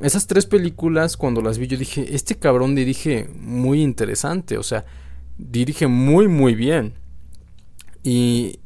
[0.00, 4.86] Esas tres películas, cuando las vi, yo dije, este cabrón dirige muy interesante, o sea,
[5.50, 6.94] dirige muy, muy bien.
[8.02, 8.60] Y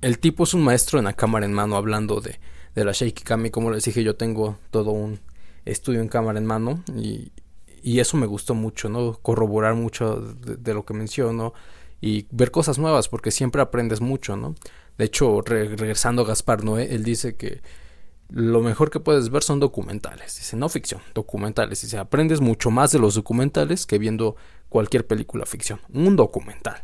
[0.00, 2.38] el tipo es un maestro en la cámara en mano, hablando de,
[2.74, 3.50] de la Shaky.
[3.50, 5.20] Como les dije, yo tengo todo un
[5.64, 7.32] estudio en cámara en mano y,
[7.82, 9.18] y eso me gustó mucho, ¿no?
[9.20, 11.52] Corroborar mucho de, de, lo que menciono
[12.00, 14.54] y ver cosas nuevas, porque siempre aprendes mucho, ¿no?
[14.96, 17.60] De hecho, regresando a Gaspar Noé, él dice que
[18.30, 20.36] lo mejor que puedes ver son documentales.
[20.36, 21.80] Dice, no ficción, documentales.
[21.80, 24.36] Dice, aprendes mucho más de los documentales que viendo
[24.68, 25.80] cualquier película ficción.
[25.92, 26.82] Un documental.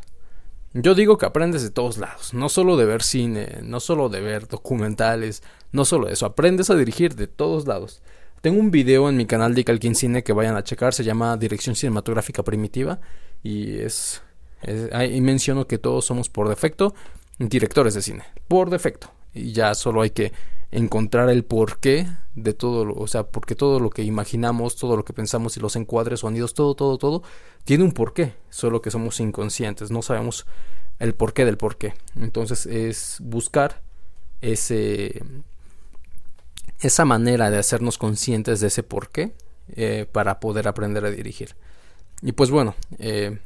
[0.73, 4.21] Yo digo que aprendes de todos lados, no solo de ver cine, no solo de
[4.21, 8.03] ver documentales, no solo eso, aprendes a dirigir de todos lados.
[8.41, 11.37] Tengo un video en mi canal de Calquín Cine que vayan a checar, se llama
[11.37, 13.01] Dirección Cinematográfica Primitiva
[13.43, 14.21] y es
[14.93, 16.95] ahí menciono que todos somos por defecto
[17.39, 19.11] directores de cine, por defecto.
[19.33, 20.33] Y ya solo hay que
[20.75, 25.13] encontrar el porqué de todo, o sea, porque todo lo que imaginamos, todo lo que
[25.13, 27.23] pensamos y los encuadres, sonidos, todo, todo, todo,
[27.63, 30.47] tiene un porqué, solo que somos inconscientes, no sabemos
[30.99, 31.95] el porqué del porqué.
[32.17, 33.83] Entonces es buscar
[34.41, 35.23] ese,
[36.81, 39.33] esa manera de hacernos conscientes de ese porqué
[39.77, 41.55] eh, para poder aprender a dirigir.
[42.21, 43.39] Y pues bueno, eh,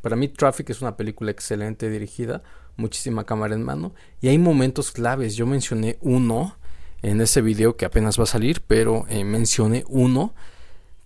[0.00, 2.42] para mí Traffic es una película excelente dirigida,
[2.76, 5.34] muchísima cámara en mano y hay momentos claves.
[5.36, 6.56] Yo mencioné uno
[7.02, 10.34] en ese video que apenas va a salir, pero eh, mencioné uno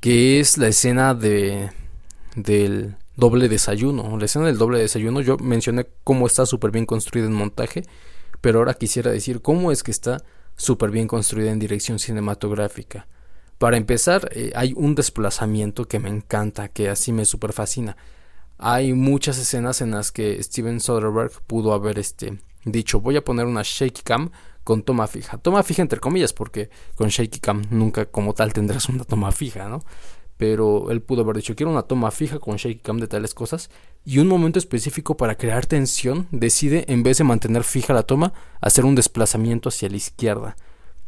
[0.01, 1.71] que es la escena de
[2.37, 4.17] del doble desayuno.
[4.19, 7.85] La escena del doble desayuno yo mencioné cómo está súper bien construida en montaje,
[8.41, 10.23] pero ahora quisiera decir cómo es que está
[10.57, 13.07] súper bien construida en dirección cinematográfica.
[13.59, 17.97] Para empezar, eh, hay un desplazamiento que me encanta, que así me super fascina
[18.64, 23.46] hay muchas escenas en las que Steven Soderbergh pudo haber este, dicho voy a poner
[23.46, 24.31] una shaky cam
[24.62, 25.37] con toma fija.
[25.38, 29.68] Toma fija entre comillas porque con shaky cam nunca como tal tendrás una toma fija,
[29.68, 29.83] ¿no?
[30.37, 33.68] Pero él pudo haber dicho quiero una toma fija con shaky cam de tales cosas
[34.05, 38.33] y un momento específico para crear tensión decide en vez de mantener fija la toma
[38.61, 40.57] hacer un desplazamiento hacia la izquierda.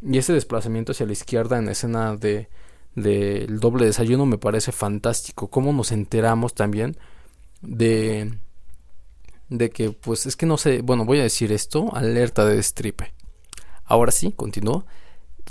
[0.03, 2.49] Y ese desplazamiento hacia la izquierda en escena de
[2.97, 5.49] del doble desayuno me parece fantástico.
[5.51, 6.97] Cómo nos enteramos también
[7.67, 8.33] de
[9.49, 13.13] de que pues es que no sé, bueno, voy a decir esto, alerta de destripe.
[13.85, 14.87] Ahora sí, continúo.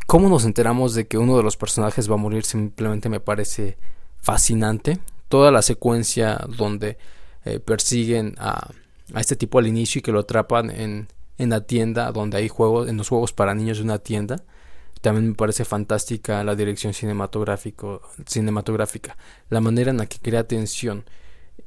[0.07, 2.43] ¿Cómo nos enteramos de que uno de los personajes va a morir?
[2.45, 3.77] Simplemente me parece
[4.17, 4.99] fascinante.
[5.29, 6.97] Toda la secuencia donde
[7.45, 8.69] eh, persiguen a,
[9.13, 12.49] a, este tipo al inicio y que lo atrapan en, en la tienda donde hay
[12.49, 14.43] juegos, en los juegos para niños de una tienda.
[15.01, 19.17] También me parece fantástica la dirección cinematográfico, cinematográfica,
[19.49, 21.05] la manera en la que crea tensión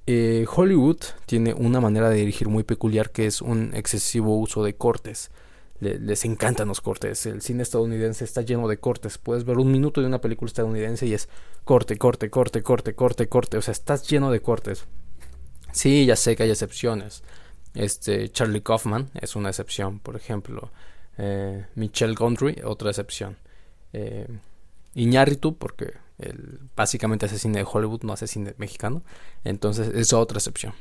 [0.06, 4.76] eh, Hollywood tiene una manera de dirigir muy peculiar que es un excesivo uso de
[4.76, 5.30] cortes.
[5.80, 7.26] les encantan los cortes.
[7.26, 9.18] El cine estadounidense está lleno de cortes.
[9.18, 11.28] Puedes ver un minuto de una película estadounidense y es
[11.64, 13.58] corte, corte, corte, corte, corte, corte.
[13.58, 14.86] O sea, estás lleno de cortes.
[15.72, 17.22] Sí, ya sé que hay excepciones.
[17.74, 20.70] Este, Charlie Kaufman es una excepción, por ejemplo.
[21.18, 23.36] Eh, Michelle Gondry, otra excepción.
[23.92, 24.26] Eh,
[24.94, 25.92] Iñárritu, porque
[26.74, 29.02] básicamente hace cine de Hollywood, no hace cine mexicano.
[29.44, 30.72] Entonces es otra excepción.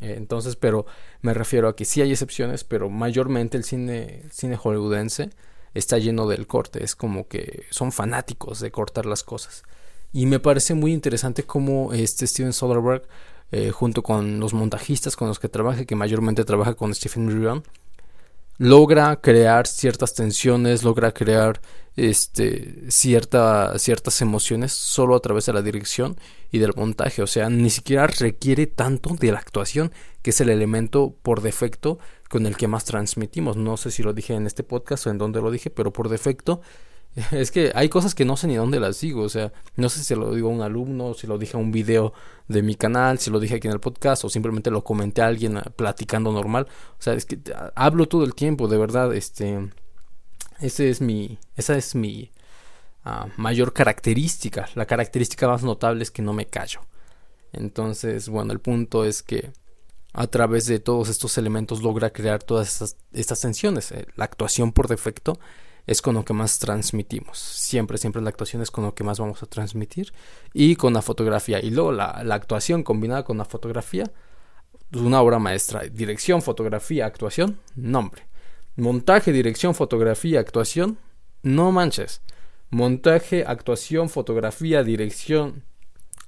[0.00, 0.86] Eh, entonces, pero
[1.22, 5.30] me refiero a que sí hay excepciones, pero mayormente el cine, cine hollywoodense
[5.74, 6.82] está lleno del corte.
[6.84, 9.64] Es como que son fanáticos de cortar las cosas.
[10.12, 13.02] Y me parece muy interesante cómo este Steven Soderbergh,
[13.52, 17.62] eh, junto con los montajistas con los que trabaja, que mayormente trabaja con Stephen Ryan,
[18.58, 21.60] logra crear ciertas tensiones, logra crear
[21.96, 26.16] este, cierta, ciertas emociones solo a través de la dirección
[26.50, 27.22] y del montaje.
[27.22, 31.98] O sea, ni siquiera requiere tanto de la actuación, que es el elemento por defecto
[32.28, 33.56] con el que más transmitimos.
[33.56, 36.08] No sé si lo dije en este podcast o en dónde lo dije, pero por
[36.08, 36.60] defecto
[37.30, 40.02] es que hay cosas que no sé ni dónde las digo, o sea, no sé
[40.02, 42.12] si lo digo a un alumno, si lo dije a un video
[42.48, 45.26] de mi canal, si lo dije aquí en el podcast o simplemente lo comenté a
[45.26, 46.66] alguien ah, platicando normal.
[46.98, 49.70] O sea, es que ah, hablo todo el tiempo, de verdad, este
[50.60, 52.32] ese es mi esa es mi
[53.04, 56.80] ah, mayor característica, la característica más notable es que no me callo.
[57.52, 59.52] Entonces, bueno, el punto es que
[60.12, 63.92] a través de todos estos elementos logra crear todas estas, estas tensiones.
[63.92, 65.38] Eh, la actuación por defecto
[65.86, 67.38] es con lo que más transmitimos.
[67.38, 70.12] Siempre, siempre la actuación es con lo que más vamos a transmitir.
[70.52, 71.60] Y con la fotografía.
[71.60, 74.04] Y luego la, actuación combinada con la fotografía.
[74.90, 75.82] Pues una obra maestra.
[75.82, 77.58] Dirección, fotografía, actuación.
[77.74, 78.26] Nombre.
[78.76, 80.98] Montaje, dirección, fotografía, actuación.
[81.42, 82.22] No manches.
[82.70, 85.64] Montaje, actuación, fotografía, dirección,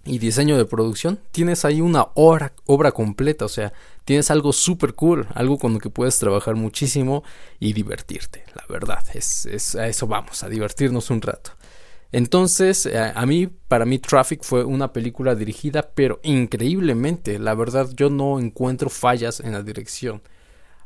[0.06, 3.72] y diseño de producción, tienes ahí una obra, obra completa, o sea,
[4.04, 7.24] tienes algo súper cool, algo con lo que puedes trabajar muchísimo
[7.58, 11.50] y divertirte, la verdad, es, es, a eso vamos, a divertirnos un rato.
[12.12, 17.90] Entonces, a, a mí, para mí, Traffic fue una película dirigida, pero increíblemente, la verdad,
[17.94, 20.22] yo no encuentro fallas en la dirección.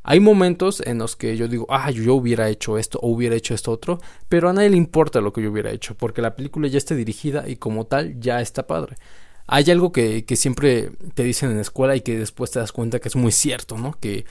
[0.02, 3.54] Hay momentos en los que yo digo, ah, yo hubiera hecho esto o hubiera hecho
[3.54, 6.68] esto otro, pero a nadie le importa lo que yo hubiera hecho, porque la película
[6.68, 8.96] ya está dirigida y como tal ya está padre.
[9.46, 12.72] Hay algo que, que siempre te dicen en la escuela y que después te das
[12.72, 13.92] cuenta que es muy cierto, ¿no?
[14.00, 14.24] Que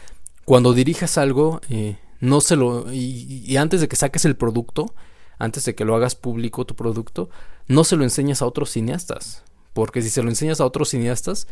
[0.46, 2.92] cuando dirijas algo, eh, no se lo.
[2.92, 4.96] Y, y antes de que saques el producto,
[5.38, 7.30] antes de que lo hagas público tu producto,
[7.68, 9.44] no se lo enseñas a otros cineastas.
[9.74, 11.48] Porque si se lo enseñas a otros cineastas,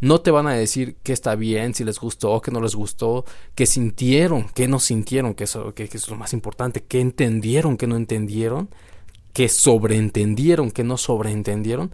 [0.00, 3.24] no te van a decir que está bien, si les gustó, que no les gustó,
[3.54, 7.86] que sintieron, que no sintieron, que eso, que, es lo más importante, que entendieron, que
[7.86, 8.68] no entendieron,
[9.32, 11.92] que sobreentendieron, que no sobreentendieron.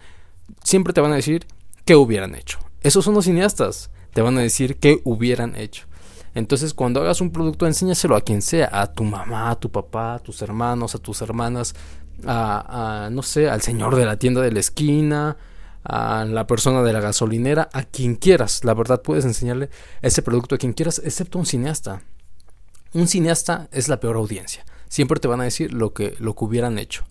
[0.62, 1.46] Siempre te van a decir
[1.84, 2.58] qué hubieran hecho.
[2.82, 3.90] Esos son los cineastas.
[4.12, 5.86] te van a decir qué hubieran hecho.
[6.34, 10.14] Entonces, cuando hagas un producto, enséñaselo a quien sea, a tu mamá, a tu papá,
[10.14, 11.74] a tus hermanos, a tus hermanas,
[12.26, 15.36] a, no sé, al señor de la tienda de la esquina,
[15.84, 18.64] a la persona de la gasolinera, a quien quieras.
[18.64, 19.70] La verdad, puedes enseñarle
[20.02, 22.02] ese producto a quien quieras, excepto un cineasta.
[22.92, 24.64] Un cineasta es la peor audiencia.
[24.88, 27.04] Siempre te van a decir lo que, lo que hubieran hecho.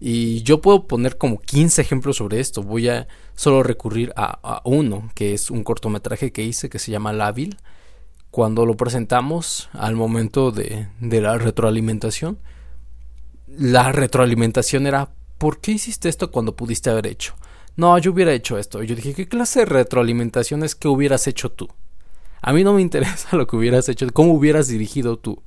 [0.00, 2.62] Y yo puedo poner como 15 ejemplos sobre esto.
[2.62, 6.90] Voy a solo recurrir a, a uno, que es un cortometraje que hice que se
[6.90, 7.56] llama Lábil
[8.30, 12.38] cuando lo presentamos al momento de, de la retroalimentación,
[13.46, 17.34] la retroalimentación era, ¿por qué hiciste esto cuando pudiste haber hecho?
[17.78, 18.82] No, yo hubiera hecho esto.
[18.82, 21.68] Y yo dije, ¿qué clase de retroalimentación es que hubieras hecho tú?
[22.42, 25.40] A mí no me interesa lo que hubieras hecho, cómo hubieras dirigido tú.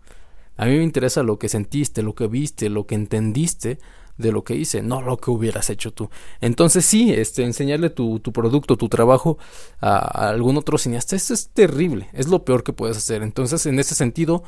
[0.56, 3.80] A mí me interesa lo que sentiste, lo que viste, lo que entendiste
[4.18, 6.10] de lo que hice, no lo que hubieras hecho tú.
[6.40, 9.38] Entonces sí, este, enseñarle tu, tu producto, tu trabajo
[9.82, 13.24] a, algún otro cineasta, eso es terrible, es lo peor que puedes hacer.
[13.24, 14.44] Entonces, en ese sentido,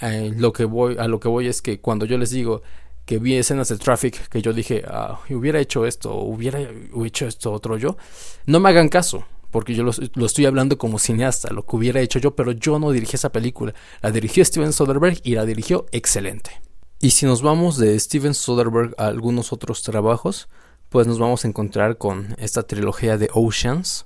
[0.00, 2.62] eh, lo que voy, a lo que voy es que cuando yo les digo
[3.08, 7.50] que vi escenas de traffic que yo dije, ah, hubiera hecho esto, hubiera hecho esto
[7.50, 7.96] otro yo,
[8.44, 12.18] no me hagan caso, porque yo lo, estoy hablando como cineasta, lo que hubiera hecho
[12.18, 13.72] yo, pero yo no dirigí esa película.
[14.02, 16.60] La dirigió Steven Soderbergh y la dirigió excelente.
[17.00, 20.50] Y si nos vamos de Steven Soderbergh a algunos otros trabajos,
[20.90, 24.04] pues nos vamos a encontrar con esta trilogía de Oceans,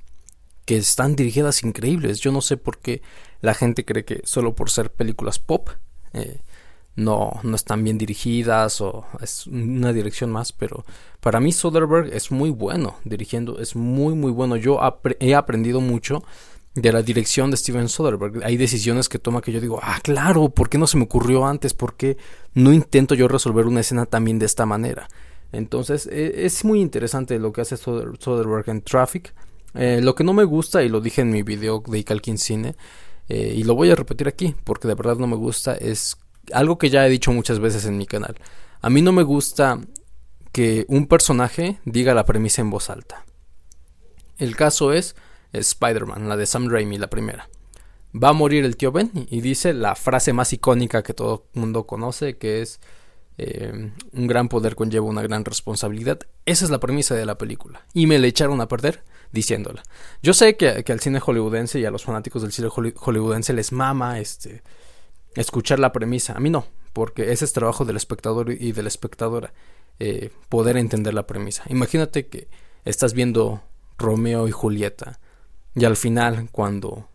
[0.65, 2.21] que están dirigidas increíbles.
[2.21, 3.03] Yo no sé por qué
[3.41, 5.71] la gente cree que solo por ser películas pop
[6.13, 6.39] eh,
[6.95, 10.85] no, no están bien dirigidas o es una dirección más, pero
[11.21, 14.57] para mí Soderbergh es muy bueno dirigiendo, es muy muy bueno.
[14.57, 14.79] Yo
[15.21, 16.23] he aprendido mucho
[16.75, 18.45] de la dirección de Steven Soderbergh.
[18.45, 21.47] Hay decisiones que toma que yo digo, ah, claro, ¿por qué no se me ocurrió
[21.47, 21.75] antes?
[21.75, 22.17] ¿Por qué
[22.55, 25.09] no intento yo resolver una escena también de esta manera?
[25.53, 29.35] Entonces, e, es muy interesante lo que hace Soderbergh en Traffic.
[29.75, 32.75] Eh, lo que no me gusta, y lo dije en mi video de Icalkin Cine,
[33.29, 36.17] eh, y lo voy a repetir aquí, porque de verdad no me gusta, es
[36.53, 38.37] algo que ya he dicho muchas veces en mi canal.
[38.81, 39.81] A mí no me gusta
[40.53, 43.25] que un personaje diga la premisa en voz alta.
[44.39, 45.15] El caso es
[45.53, 47.49] Spider-Man, la de Sam Raimi, la primera.
[48.15, 51.61] Va a morir el tío Ben y dice la frase más icónica que todo el
[51.61, 52.81] mundo conoce, que es
[53.39, 56.21] eh, un gran poder conlleva una gran responsabilidad.
[56.45, 57.87] Esa es la premisa de la película.
[57.95, 59.03] Y me le echaron a perder
[59.33, 59.83] diciéndola.
[60.23, 64.21] Yo sé que, al cine hollywoodense y a los fanáticos del cine hollywoodense les mama
[64.21, 64.63] este,
[65.35, 66.35] escuchar la premisa.
[66.35, 69.53] A mí no, porque ese es trabajo del espectador y de la espectadora.
[69.99, 71.65] Eh, poder entender la premisa.
[71.69, 72.49] Imagínate que
[72.85, 73.63] estás viendo
[73.99, 75.21] Romeo y Julieta
[75.75, 77.09] y al final, cuando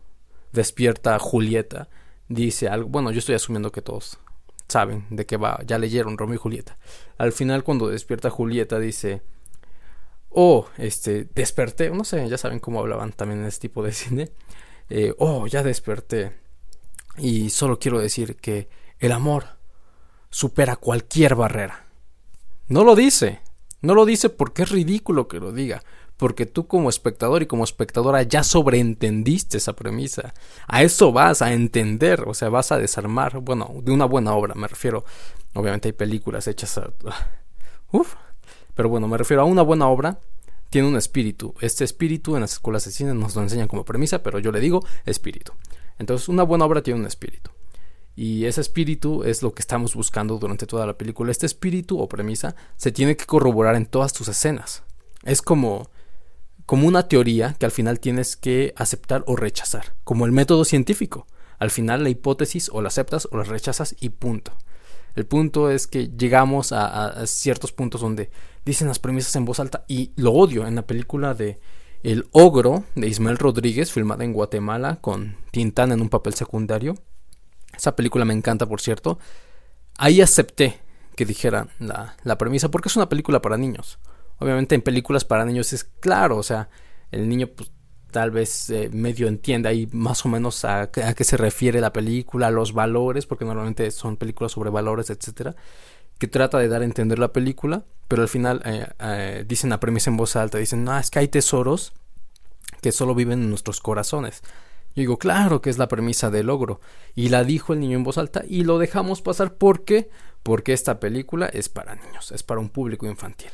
[0.52, 1.88] despierta Julieta,
[2.28, 2.88] dice algo.
[2.88, 4.18] Bueno, yo estoy asumiendo que todos
[4.66, 5.60] saben de qué va.
[5.64, 6.76] Ya leyeron Romeo y Julieta.
[7.18, 9.22] Al final, cuando despierta Julieta, dice.
[10.30, 11.90] Oh, este, desperté.
[11.90, 14.30] No sé, ya saben cómo hablaban también en este tipo de cine.
[14.90, 16.32] Eh, oh, ya desperté.
[17.18, 19.44] Y solo quiero decir que el amor
[20.30, 21.86] supera cualquier barrera.
[22.68, 23.40] No lo dice.
[23.80, 25.82] No lo dice porque es ridículo que lo diga
[26.18, 30.34] porque tú como espectador y como espectadora ya sobreentendiste esa premisa.
[30.66, 34.54] A eso vas a entender, o sea, vas a desarmar, bueno, de una buena obra,
[34.54, 35.04] me refiero.
[35.54, 36.90] Obviamente hay películas hechas a...
[37.92, 38.14] Uf,
[38.74, 40.18] pero bueno, me refiero a una buena obra,
[40.70, 41.54] tiene un espíritu.
[41.60, 44.60] Este espíritu en las escuelas de cine nos lo enseñan como premisa, pero yo le
[44.60, 45.52] digo espíritu.
[45.98, 47.50] Entonces, una buena obra tiene un espíritu.
[48.14, 51.30] Y ese espíritu es lo que estamos buscando durante toda la película.
[51.30, 54.82] Este espíritu o premisa se tiene que corroborar en todas tus escenas.
[55.24, 55.90] Es como
[56.68, 61.26] como una teoría que al final tienes que aceptar o rechazar, como el método científico.
[61.58, 64.52] Al final la hipótesis o la aceptas o la rechazas y punto.
[65.14, 68.30] El punto es que llegamos a, ciertos puntos donde
[68.66, 71.58] dicen las premisas en voz alta y lo odio en la película de
[72.02, 76.94] El Ogro de Ismael Rodríguez, filmada en Guatemala con Tintán en un papel secundario.
[77.76, 79.18] Esa película me encanta, por cierto.
[79.96, 80.78] Ahí acepté
[81.16, 83.98] que dijeran la, la premisa porque es una película para niños.
[84.38, 86.68] Obviamente en películas para niños es claro, o sea,
[87.10, 87.72] el niño pues
[88.10, 92.46] tal vez eh, medio entienda ahí más o menos a, qué se refiere la película,
[92.46, 95.56] a los valores, porque normalmente son películas sobre valores, etcétera,
[96.18, 99.80] que trata de dar a entender la película, pero al final eh, eh, dicen la
[99.80, 101.92] premisa en voz alta, dicen, no, es que hay tesoros
[102.80, 104.42] que solo viven en nuestros corazones.
[104.94, 106.80] Yo digo, claro que es la premisa del logro.
[107.14, 110.10] Y la dijo el niño en voz alta y lo dejamos pasar porque
[110.42, 113.50] porque esta película es para niños, es para un público infantil.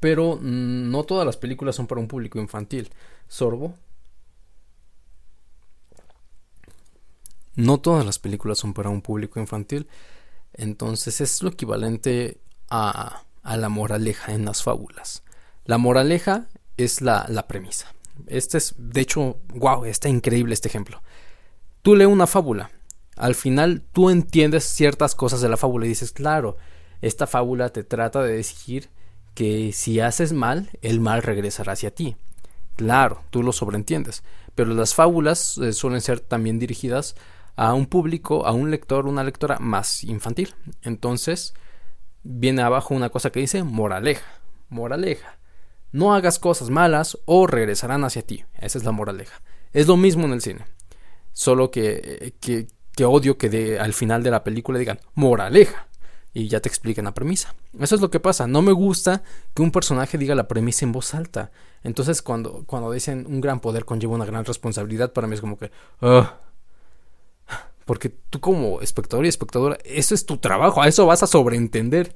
[0.00, 2.90] Pero mm, no todas las películas son para un público infantil.
[3.28, 3.74] Sorbo.
[7.54, 9.88] No todas las películas son para un público infantil.
[10.54, 12.40] Entonces es lo equivalente
[12.70, 15.22] a, a la moraleja en las fábulas.
[15.64, 17.94] La moraleja es la, la premisa.
[18.26, 21.02] Este es, de hecho, wow, está increíble este ejemplo.
[21.82, 22.70] Tú lees una fábula.
[23.16, 26.56] Al final tú entiendes ciertas cosas de la fábula y dices, claro,
[27.00, 28.90] esta fábula te trata de decir
[29.34, 32.16] que si haces mal, el mal regresará hacia ti.
[32.76, 34.22] Claro, tú lo sobreentiendes,
[34.54, 37.16] pero las fábulas eh, suelen ser también dirigidas
[37.56, 40.54] a un público, a un lector, una lectora más infantil.
[40.82, 41.54] Entonces,
[42.22, 44.26] viene abajo una cosa que dice moraleja.
[44.68, 45.38] Moraleja.
[45.90, 48.44] No hagas cosas malas o regresarán hacia ti.
[48.58, 49.42] Esa es la moraleja.
[49.72, 50.64] Es lo mismo en el cine.
[51.32, 55.88] Solo que, que, que odio que al final de la película digan moraleja
[56.34, 57.54] y ya te expliquen la premisa.
[57.78, 58.46] Eso es lo que pasa.
[58.46, 59.22] No me gusta
[59.54, 61.50] que un personaje diga la premisa en voz alta.
[61.82, 65.58] Entonces, cuando, cuando dicen un gran poder conlleva una gran responsabilidad, para mí es como
[65.58, 65.70] que.
[67.84, 70.82] Porque tú, como espectador y espectadora, eso es tu trabajo.
[70.82, 72.14] A eso vas a sobreentender.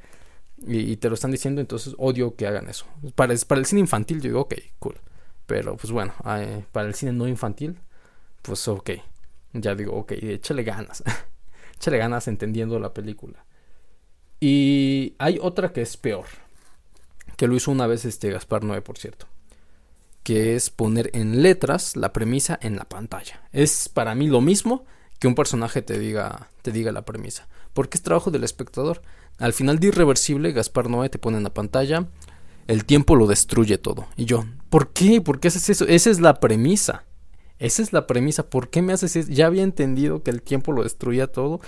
[0.66, 2.86] Y, te lo están diciendo, entonces odio que hagan eso.
[3.14, 4.96] Para, para el cine infantil, yo digo, ok, cool.
[5.46, 6.14] Pero pues bueno,
[6.72, 7.78] para el cine no infantil,
[8.42, 8.90] pues ok.
[9.52, 11.02] Ya digo, ok, échale ganas.
[11.76, 13.44] échale ganas entendiendo la película.
[14.40, 16.26] Y hay otra que es peor.
[17.36, 19.26] Que lo hizo una vez este Gaspar 9, por cierto.
[20.22, 23.42] Que es poner en letras la premisa en la pantalla.
[23.52, 24.84] Es para mí lo mismo
[25.18, 27.48] que un personaje te diga, te diga la premisa.
[27.72, 29.02] Porque es trabajo del espectador.
[29.38, 32.06] Al final de Irreversible, Gaspar Noé te pone en la pantalla.
[32.66, 34.06] El tiempo lo destruye todo.
[34.16, 35.20] Y yo, ¿por qué?
[35.20, 35.86] ¿Por qué haces eso?
[35.86, 37.04] Esa es la premisa.
[37.58, 38.48] Esa es la premisa.
[38.48, 39.30] ¿Por qué me haces eso?
[39.30, 41.60] Ya había entendido que el tiempo lo destruía todo.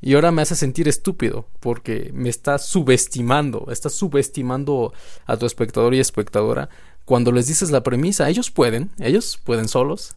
[0.00, 4.92] Y ahora me hace sentir estúpido porque me estás subestimando, estás subestimando
[5.24, 6.68] a tu espectador y espectadora
[7.06, 8.28] cuando les dices la premisa.
[8.28, 10.14] Ellos pueden, ellos pueden solos.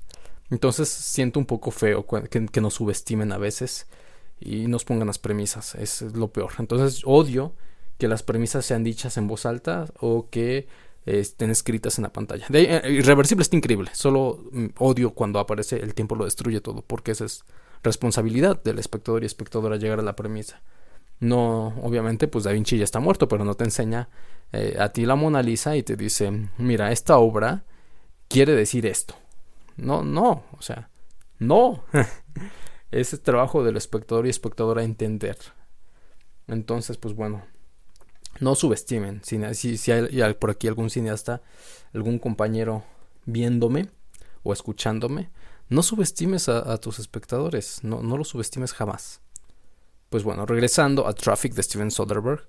[0.52, 3.88] Entonces siento un poco feo que, nos subestimen a veces
[4.40, 5.76] y nos pongan las premisas.
[5.76, 6.54] Es lo peor.
[6.60, 7.54] Entonces odio
[7.98, 10.68] que las premisas sean dichas en voz alta o que
[11.06, 12.46] estén escritas en la pantalla.
[12.50, 13.92] De, eh, irreversible está increíble.
[13.94, 17.44] Solo mm, odio cuando aparece el tiempo lo destruye todo porque ese es
[17.84, 20.62] responsabilidad del espectador y espectadora llegar a la premisa.
[21.20, 24.08] No, obviamente, pues Da Vinci ya está muerto, pero no te enseña
[24.54, 27.64] eh, a ti la Mona Lisa y te dice, mira, esta obra
[28.30, 29.16] quiere decir esto.
[29.82, 30.90] No, no, o sea,
[31.38, 31.84] no.
[32.92, 35.38] es el trabajo del espectador y espectadora entender.
[36.48, 37.44] Entonces, pues bueno,
[38.40, 39.22] no subestimen.
[39.24, 41.42] Si, si hay por aquí algún cineasta,
[41.94, 42.84] algún compañero
[43.26, 43.90] viéndome
[44.44, 45.30] o escuchándome,
[45.70, 49.22] no subestimes a, tus espectadores, no, no los subestimes jamás.
[50.10, 52.48] Pues bueno, regresando a Traffic de Steven Soderbergh,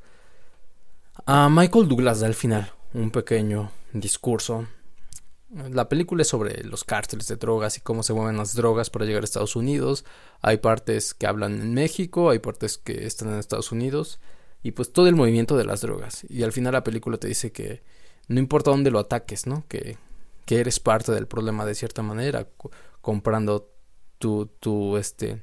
[1.26, 4.66] a Michael Douglas da al final un pequeño discurso.
[5.50, 9.04] La película es sobre los cárteles de drogas y cómo se mueven las drogas para
[9.04, 10.04] llegar a Estados Unidos.
[10.42, 14.20] Hay partes que hablan en México, hay partes que están en Estados Unidos
[14.62, 16.24] y pues todo el movimiento de las drogas.
[16.28, 17.82] Y al final la película te dice que
[18.28, 19.64] no importa dónde lo ataques, ¿no?
[19.66, 19.98] Que,
[20.44, 22.46] que eres parte del problema de cierta manera
[23.00, 23.72] comprando
[24.18, 25.42] tu, tu, este,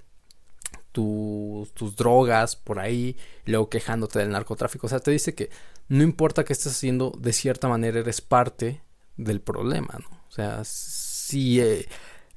[0.93, 4.88] tus drogas por ahí, luego quejándote del narcotráfico.
[4.88, 5.49] O sea, te dice que
[5.89, 8.82] no importa que estés haciendo, de cierta manera eres parte
[9.18, 10.18] del problema, ¿no?
[10.28, 11.88] O sea, si eh,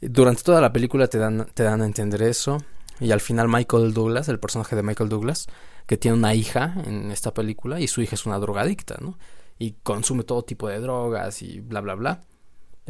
[0.00, 2.58] durante toda la película te dan, te dan a entender eso,
[2.98, 5.46] y al final Michael Douglas, el personaje de Michael Douglas,
[5.86, 9.18] que tiene una hija en esta película, y su hija es una drogadicta, ¿no?
[9.58, 12.20] Y consume todo tipo de drogas y bla, bla, bla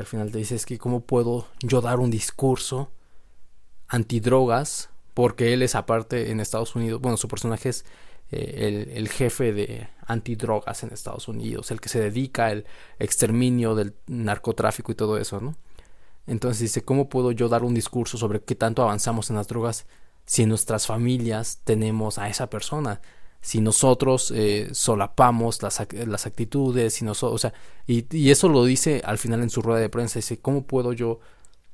[0.01, 2.91] al final te dices que cómo puedo yo dar un discurso
[3.89, 7.85] antidrogas, porque él es aparte en Estados Unidos, bueno, su personaje es
[8.31, 12.65] eh, el, jefe de antidrogas en Estados Unidos, el que se dedica al
[12.99, 15.57] exterminio del narcotráfico y todo eso, ¿no?
[16.27, 19.87] Entonces dice, ¿cómo puedo yo dar un discurso sobre qué tanto avanzamos en las drogas
[20.27, 23.01] si en nuestras familias tenemos a esa persona?
[23.41, 27.55] si nosotros eh, solapamos las, las actitudes, si nosotros, o sea,
[27.87, 31.21] y, eso lo dice al final en su rueda de prensa, dice, ¿cómo puedo yo,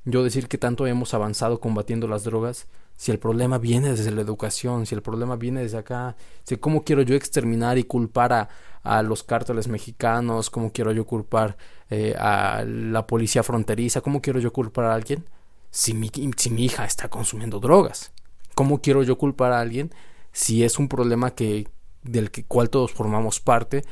[0.05, 2.67] yo decir que tanto hemos avanzado combatiendo las drogas
[2.97, 6.83] si el problema viene desde la educación, si el problema viene desde acá, si cómo
[6.83, 8.49] quiero yo exterminar y culpar a,
[8.83, 11.57] a los cárteles mexicanos, cómo quiero yo culpar
[11.89, 15.25] eh, a la policía fronteriza, cómo quiero yo culpar a alguien
[15.69, 18.11] si mi, si mi hija está consumiendo drogas,
[18.55, 19.91] cómo quiero yo culpar a alguien
[20.31, 21.67] si es un problema que
[22.01, 23.83] del que, cual todos formamos parte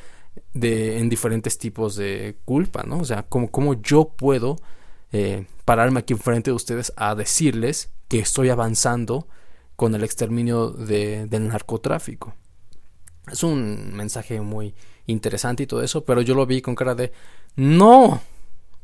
[0.54, 3.00] de en diferentes tipos de culpa, ¿no?
[3.00, 4.58] O sea, como, como yo puedo
[5.12, 9.28] eh, pararme aquí enfrente de ustedes a decirles que estoy avanzando
[9.76, 12.34] con el exterminio de, del narcotráfico.
[13.32, 14.76] Es un mensaje muy
[15.08, 17.12] interesante y todo eso, pero yo lo vi con cara de
[17.56, 18.22] no,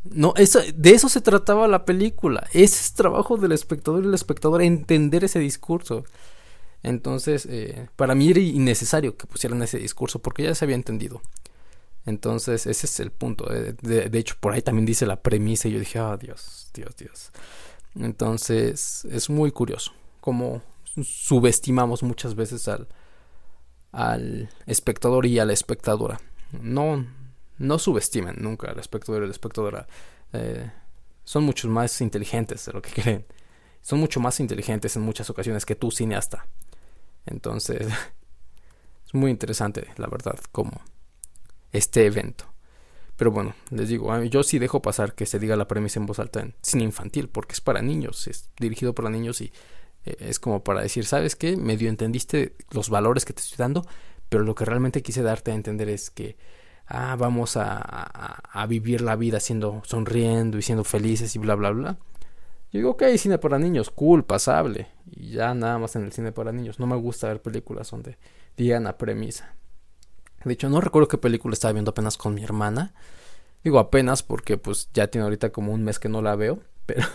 [0.04, 2.48] no, eso, de eso se trataba la película.
[2.54, 6.04] Ese es trabajo del espectador y la espectadora entender ese discurso.
[6.84, 11.22] Entonces, eh, para mí era innecesario que pusieran ese discurso porque ya se había entendido.
[12.06, 13.54] Entonces, ese es el punto.
[13.54, 16.96] Eh, de, hecho, por ahí también dice la premisa y yo dije, ah, Dios, Dios,
[16.98, 17.32] Dios.
[17.96, 20.62] Entonces, es muy curioso cómo
[21.04, 22.88] subestimamos muchas veces al,
[23.92, 26.20] al espectador y a la espectadora.
[26.52, 27.06] No,
[27.58, 29.88] no subestimen nunca al espectador y a la espectadora.
[30.34, 30.70] Eh,
[31.24, 33.26] son mucho más inteligentes de lo que creen.
[33.82, 36.46] Son mucho más inteligentes en muchas ocasiones que tú, cineasta.
[37.26, 37.88] Entonces,
[39.06, 40.82] es muy interesante, la verdad, como
[41.72, 42.51] este evento.
[43.22, 46.18] Pero bueno, les digo, yo sí dejo pasar que se diga la premisa en voz
[46.18, 49.54] alta en infantil, porque es para niños, es dirigido para niños y
[50.06, 51.56] eh, es como para decir, ¿sabes qué?
[51.56, 53.86] Medio entendiste los valores que te estoy dando,
[54.28, 56.36] pero lo que realmente quise darte a entender es que
[56.88, 61.70] ah, vamos a, a, vivir la vida siendo sonriendo y siendo felices y bla bla
[61.70, 62.00] bla.
[62.72, 64.88] Yo digo, ok, cine para niños, cool, pasable.
[65.06, 66.80] Y ya nada más en el cine para niños.
[66.80, 68.18] No me gusta ver películas donde
[68.58, 69.54] digan la premisa.
[70.44, 72.94] De hecho, no recuerdo qué película estaba viendo apenas con mi hermana.
[73.64, 76.60] Digo apenas porque pues ya tiene ahorita como un mes que no la veo.
[76.88, 77.08] Pero,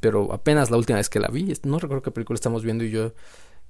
[0.00, 1.52] pero apenas la última vez que la vi.
[1.64, 3.12] No recuerdo qué película estamos viendo y yo...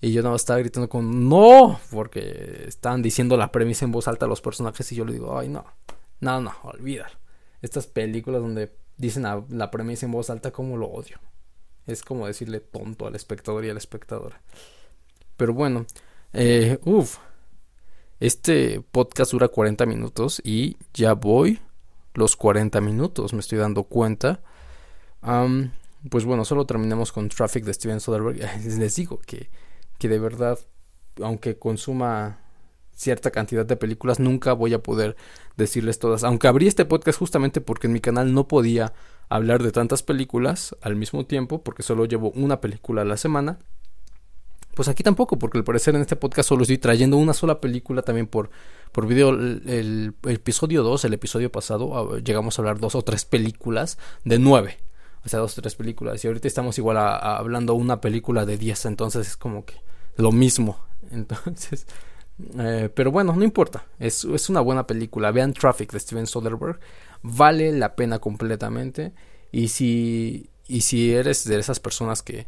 [0.01, 4.26] Y yo no estaba gritando con no, porque estaban diciendo la premisa en voz alta
[4.26, 5.64] a los personajes y yo le digo, ay no,
[6.20, 7.14] no, no, olvídalo.
[7.61, 11.18] Estas películas donde dicen la premisa en voz alta como lo odio.
[11.86, 14.40] Es como decirle tonto al espectador y a la espectadora.
[15.36, 15.86] Pero bueno,
[16.32, 17.18] eh, uff,
[18.23, 21.59] este podcast dura 40 minutos y ya voy
[22.14, 24.41] los 40 minutos, me estoy dando cuenta.
[26.09, 28.39] pues bueno, solo terminemos con Traffic de Steven Soderbergh.
[28.79, 29.51] Les digo que,
[29.99, 30.57] que de verdad,
[31.20, 32.39] aunque consuma
[32.95, 35.16] cierta cantidad de películas, nunca voy a poder
[35.57, 36.23] decirles todas.
[36.23, 38.93] Aunque abrí este podcast justamente porque en mi canal no podía
[39.31, 43.59] hablar de tantas películas al mismo tiempo, porque solo llevo una película a la semana.
[44.75, 48.03] Pues aquí tampoco, porque al parecer en este podcast solo estoy trayendo una sola película
[48.03, 48.51] también por,
[48.91, 49.31] por video.
[49.31, 54.39] El, episodio 2, el episodio pasado, ah, llegamos a hablar dos o tres películas de
[54.39, 54.79] nueve.
[55.25, 56.25] O sea, dos o tres películas.
[56.25, 58.87] Y ahorita estamos igual a, hablando una película de diez.
[58.87, 59.75] Entonces es como que
[60.16, 60.79] lo mismo.
[61.11, 61.87] Entonces...
[62.59, 63.85] Eh, pero bueno, no importa.
[63.99, 65.31] Es, es una buena película.
[65.31, 66.81] Vean Traffic de Steven Soderbergh.
[67.23, 69.12] Vale la pena completamente.
[69.53, 72.47] Y si, y si eres de esas personas que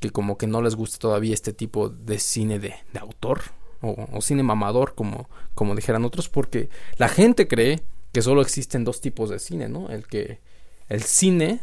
[0.00, 3.42] que como que no les gusta todavía este tipo de cine de, de autor
[3.82, 7.82] o, cine mamador como, como dijeran otros porque la gente cree
[8.12, 9.88] que solo existen dos tipos de cine, ¿no?
[9.88, 10.40] El que
[10.88, 11.60] el cine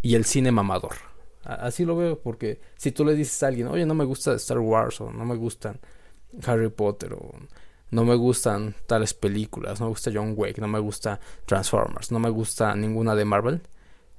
[0.00, 0.94] y el cine mamador.
[1.44, 4.58] Así lo veo porque si tú le dices a alguien, "Oye, no me gusta Star
[4.58, 5.78] Wars o no me gustan
[6.44, 7.32] Harry Potter o
[7.90, 12.18] no me gustan tales películas, no me gusta John Wick, no me gusta Transformers, no
[12.18, 13.60] me gusta ninguna de Marvel."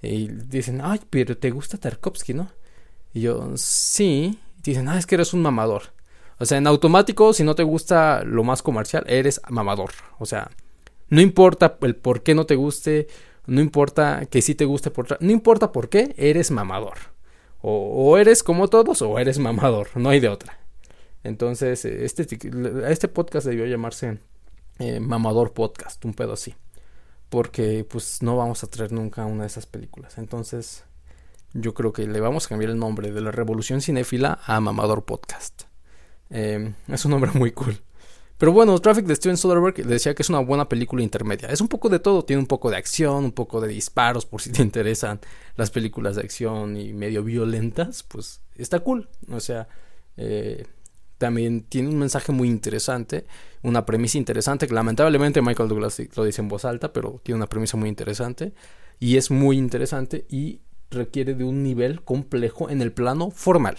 [0.02, 2.50] Y dicen, "Ay, pero te gusta Tarkovsky, ¿no?"
[3.14, 4.40] Y yo, sí.
[4.64, 5.94] dicen, ah, es que eres un mamador.
[6.40, 9.92] O sea, en automático, si no te gusta lo más comercial, eres mamador.
[10.20, 10.52] O sea,
[11.10, 13.08] no importa el por qué no te guste,
[13.48, 15.22] no importa que sí te guste por...
[15.22, 16.98] No importa por qué, eres mamador.
[17.62, 20.60] O, eres como todos o eres mamador, no hay de otra.
[21.24, 22.28] Entonces, este,
[22.88, 24.20] este podcast debió llamarse
[24.80, 26.56] eh, Mamador Podcast, un pedo así.
[27.30, 30.18] Porque pues no vamos a traer nunca una de esas películas.
[30.18, 30.86] Entonces,
[31.60, 35.06] yo creo que le vamos a cambiar el nombre de la Revolución Cinéfila a Mamador
[35.06, 35.64] Podcast.
[36.30, 37.78] Em, es un nombre muy cool.
[38.38, 41.50] Pero bueno, Traffic de Steven Soderbergh decía que es una buena película intermedia.
[41.50, 44.42] Es un poco de todo, tiene un poco de acción, un poco de disparos, por
[44.42, 45.20] si te interesan
[45.56, 49.10] las películas de acción y medio violentas, pues está cool.
[49.32, 49.68] O sea,
[50.18, 50.68] eh,
[51.18, 53.26] también tiene un mensaje muy interesante,
[53.64, 57.48] una premisa interesante, que lamentablemente Michael Douglas lo dice en voz alta, pero tiene una
[57.48, 58.54] premisa muy interesante
[59.00, 63.78] y es muy interesante y requiere de un nivel complejo en el plano formal.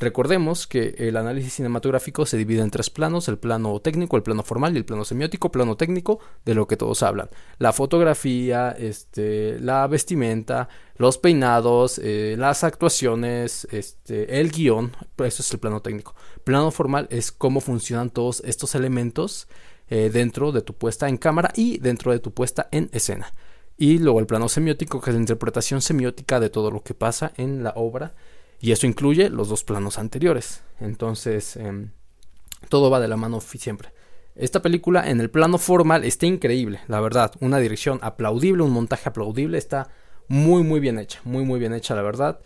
[0.00, 4.42] Recordemos que el análisis cinematográfico se divide en tres planos, el plano técnico, el plano
[4.42, 7.28] formal y el plano semiótico, plano técnico de lo que todos hablan.
[7.58, 15.52] La fotografía, este, la vestimenta, los peinados, eh, las actuaciones, este, el guion, eso es
[15.52, 16.14] el plano técnico.
[16.44, 19.48] Plano formal es cómo funcionan todos estos elementos
[19.88, 23.34] eh, dentro de tu puesta en cámara y dentro de tu puesta en escena.
[23.80, 27.32] Y luego el plano semiótico, que es la interpretación semiótica de todo lo que pasa
[27.38, 28.12] en la obra.
[28.60, 30.60] Y eso incluye los dos planos anteriores.
[30.80, 31.92] Entonces, em,
[32.68, 33.88] todo va de la mano siempre.
[34.36, 37.32] Esta película en el plano formal está increíble, la verdad.
[37.40, 39.56] Una dirección aplaudible, un montaje aplaudible.
[39.56, 39.88] Está
[40.28, 41.18] muy, muy bien hecha.
[41.24, 42.38] Muy, muy bien hecha, la verdad.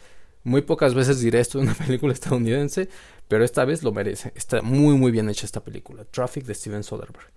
[0.44, 2.88] Muy pocas veces diré esto de una película estadounidense,
[3.26, 4.32] pero esta vez lo merece.
[4.36, 6.04] Está muy, muy bien hecha esta película.
[6.04, 7.32] Traffic de Steven Soderbergh.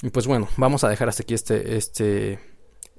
[0.00, 2.53] Y pues bueno, vamos a dejar hasta aquí este, este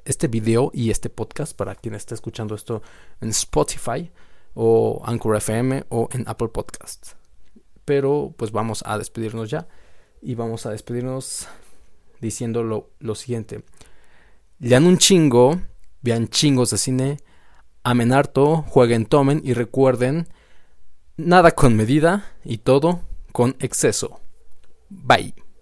[0.06, 2.82] este video y este podcast para quien esté escuchando esto
[3.22, 4.12] en Spotify
[4.54, 7.14] o Anchor FM o en Apple Podcast.
[7.84, 9.68] Pero pues vamos a despedirnos ya
[10.22, 11.48] y vamos a despedirnos
[12.22, 13.64] diciendo lo, siguiente.
[14.60, 15.62] Lean un chingo,
[16.02, 17.18] vean chingos de cine,
[17.84, 20.28] amen harto, jueguen, tomen y recuerden,
[21.18, 23.02] nada con medida y todo
[23.32, 24.22] con exceso.
[24.90, 25.45] Bye.